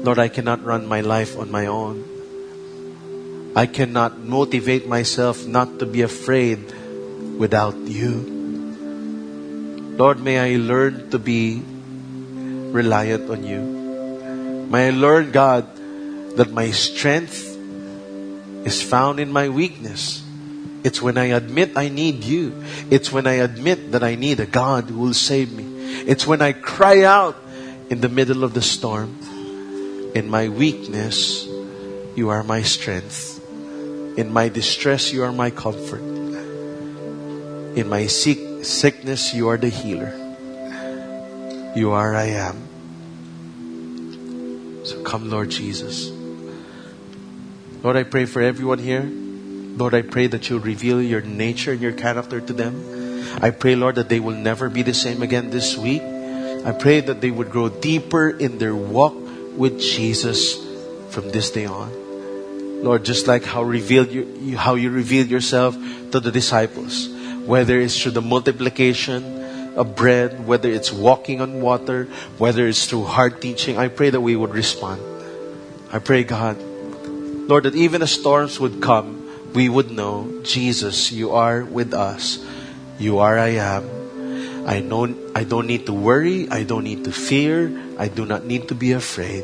Lord, 0.03 0.19
I 0.19 0.27
cannot 0.27 0.63
run 0.63 0.87
my 0.87 0.99
life 1.01 1.39
on 1.39 1.49
my 1.49 1.67
own. 1.67 2.03
I 3.55 3.65
cannot 3.65 4.19
motivate 4.19 4.87
myself 4.87 5.47
not 5.47 5.79
to 5.79 5.85
be 5.85 6.01
afraid 6.01 6.59
without 7.37 7.77
you. 7.87 8.38
Lord, 9.99 10.23
may 10.23 10.39
I 10.39 10.55
learn 10.55 11.11
to 11.11 11.19
be 11.19 11.61
reliant 12.71 13.29
on 13.29 13.43
you. 13.43 13.59
May 14.71 14.87
I 14.87 14.91
learn, 14.91 15.31
God, 15.31 15.67
that 16.37 16.53
my 16.53 16.71
strength 16.71 17.43
is 18.63 18.81
found 18.81 19.19
in 19.19 19.29
my 19.29 19.49
weakness. 19.49 20.23
It's 20.85 21.01
when 21.01 21.17
I 21.17 21.35
admit 21.35 21.75
I 21.75 21.89
need 21.89 22.23
you. 22.23 22.63
It's 22.89 23.11
when 23.11 23.27
I 23.27 23.43
admit 23.43 23.91
that 23.91 24.01
I 24.01 24.15
need 24.15 24.39
a 24.39 24.45
God 24.45 24.85
who 24.85 24.99
will 24.99 25.13
save 25.13 25.51
me. 25.51 25.67
It's 26.07 26.25
when 26.25 26.41
I 26.41 26.53
cry 26.53 27.03
out 27.03 27.35
in 27.89 27.99
the 27.99 28.07
middle 28.07 28.45
of 28.45 28.53
the 28.53 28.61
storm. 28.61 29.19
In 30.15 30.29
my 30.29 30.47
weakness, 30.47 31.45
you 32.15 32.29
are 32.29 32.43
my 32.45 32.61
strength. 32.61 33.43
In 34.17 34.31
my 34.31 34.47
distress, 34.47 35.11
you 35.11 35.23
are 35.25 35.33
my 35.33 35.51
comfort. 35.51 35.99
In 37.75 37.89
my 37.89 38.07
sick, 38.07 38.48
sickness, 38.63 39.33
you 39.33 39.49
are 39.49 39.57
the 39.57 39.69
healer. 39.69 40.13
You 41.75 41.91
are 41.91 42.15
I 42.15 42.25
am. 42.25 42.67
So 44.85 45.03
come, 45.03 45.29
Lord 45.29 45.49
Jesus. 45.49 46.09
Lord, 47.83 47.95
I 47.95 48.03
pray 48.03 48.25
for 48.25 48.41
everyone 48.41 48.79
here. 48.79 49.03
Lord, 49.03 49.93
I 49.93 50.01
pray 50.01 50.27
that 50.27 50.49
you'll 50.49 50.59
reveal 50.59 51.01
your 51.01 51.21
nature 51.21 51.71
and 51.71 51.81
your 51.81 51.93
character 51.93 52.41
to 52.41 52.53
them. 52.53 52.75
I 53.41 53.51
pray, 53.51 53.75
Lord, 53.75 53.95
that 53.95 54.09
they 54.09 54.19
will 54.19 54.35
never 54.35 54.69
be 54.69 54.81
the 54.81 54.93
same 54.93 55.21
again 55.21 55.49
this 55.49 55.77
week. 55.77 56.01
I 56.01 56.73
pray 56.73 56.99
that 56.99 57.21
they 57.21 57.31
would 57.31 57.51
grow 57.51 57.69
deeper 57.69 58.29
in 58.29 58.57
their 58.57 58.75
walk 58.75 59.15
with 59.55 59.79
Jesus 59.79 60.55
from 61.09 61.29
this 61.29 61.51
day 61.51 61.65
on. 61.65 62.83
Lord, 62.83 63.05
just 63.05 63.27
like 63.27 63.43
how 63.43 63.63
revealed 63.63 64.11
you, 64.11 64.57
how 64.57 64.75
you 64.75 64.89
revealed 64.89 65.27
yourself 65.27 65.75
to 66.11 66.19
the 66.19 66.31
disciples, 66.31 67.07
whether 67.49 67.81
it's 67.81 67.97
through 67.97 68.13
the 68.13 68.21
multiplication 68.21 69.73
of 69.73 69.95
bread, 69.95 70.45
whether 70.45 70.69
it's 70.69 70.93
walking 70.93 71.41
on 71.41 71.61
water, 71.61 72.05
whether 72.37 72.67
it's 72.67 72.85
through 72.85 73.09
hard 73.09 73.41
teaching, 73.41 73.73
I 73.73 73.89
pray 73.89 74.11
that 74.11 74.21
we 74.21 74.35
would 74.35 74.53
respond. 74.53 75.01
I 75.91 75.97
pray, 75.97 76.23
God, 76.23 76.61
Lord, 77.49 77.65
that 77.65 77.73
even 77.73 78.05
as 78.05 78.11
storms 78.11 78.59
would 78.59 78.85
come, 78.85 79.25
we 79.57 79.67
would 79.67 79.89
know, 79.89 80.29
Jesus, 80.43 81.11
you 81.11 81.33
are 81.33 81.65
with 81.65 81.95
us. 81.95 82.37
You 82.99 83.17
are 83.17 83.39
I 83.39 83.57
am. 83.57 83.89
I 84.69 84.81
know 84.81 85.09
I 85.33 85.43
don't 85.43 85.65
need 85.65 85.87
to 85.87 85.93
worry. 85.93 86.45
I 86.53 86.61
don't 86.61 86.83
need 86.83 87.05
to 87.05 87.11
fear. 87.11 87.73
I 87.97 88.09
do 88.09 88.29
not 88.29 88.45
need 88.45 88.67
to 88.67 88.75
be 88.75 88.91
afraid. 88.91 89.43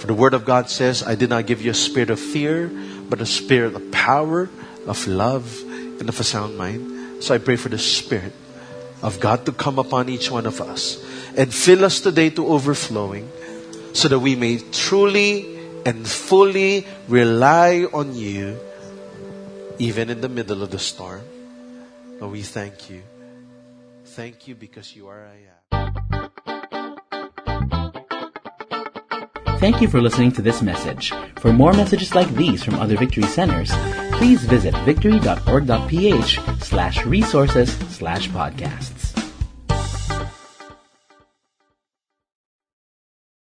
For 0.00 0.06
the 0.06 0.14
Word 0.16 0.32
of 0.32 0.46
God 0.46 0.70
says, 0.70 1.02
I 1.02 1.14
did 1.14 1.28
not 1.28 1.44
give 1.44 1.60
you 1.60 1.72
a 1.72 1.76
spirit 1.76 2.08
of 2.08 2.18
fear, 2.18 2.72
but 3.10 3.20
a 3.20 3.28
spirit 3.28 3.76
of 3.76 3.92
power, 3.92 4.48
of 4.86 5.06
love, 5.06 5.60
and 6.00 6.08
of 6.08 6.18
a 6.20 6.24
sound 6.24 6.56
mind. 6.56 7.22
So 7.22 7.34
I 7.34 7.38
pray 7.38 7.56
for 7.56 7.68
the 7.68 7.78
Spirit 7.78 8.32
of 9.02 9.20
God 9.20 9.44
to 9.46 9.52
come 9.52 9.78
upon 9.78 10.08
each 10.08 10.30
one 10.30 10.46
of 10.46 10.60
us 10.60 11.02
and 11.36 11.52
fill 11.52 11.84
us 11.84 12.00
today 12.00 12.30
to 12.30 12.46
overflowing 12.46 13.30
so 13.92 14.08
that 14.08 14.18
we 14.18 14.34
may 14.34 14.58
truly 14.72 15.54
and 15.86 16.06
fully 16.06 16.86
rely 17.08 17.86
on 17.92 18.14
you 18.14 18.58
even 19.78 20.10
in 20.10 20.20
the 20.20 20.28
middle 20.28 20.62
of 20.62 20.70
the 20.70 20.78
storm. 20.78 21.22
Lord, 22.20 22.32
we 22.32 22.42
thank 22.42 22.88
you. 22.90 23.02
Thank 24.04 24.46
you 24.48 24.54
because 24.54 24.94
you 24.94 25.08
are 25.08 25.26
I 25.26 25.36
am. 25.76 26.30
Thank 29.58 29.80
you 29.80 29.88
for 29.88 30.00
listening 30.00 30.30
to 30.32 30.42
this 30.42 30.60
message. 30.62 31.12
For 31.38 31.52
more 31.52 31.72
messages 31.72 32.14
like 32.14 32.28
these 32.34 32.62
from 32.62 32.74
other 32.74 32.96
Victory 32.96 33.24
Centers, 33.24 33.72
please 34.24 34.42
visit 34.46 34.74
victory.org.ph 34.86 36.38
slash 36.60 37.04
resources 37.04 37.70
slash 37.94 38.30
podcasts. 38.30 39.03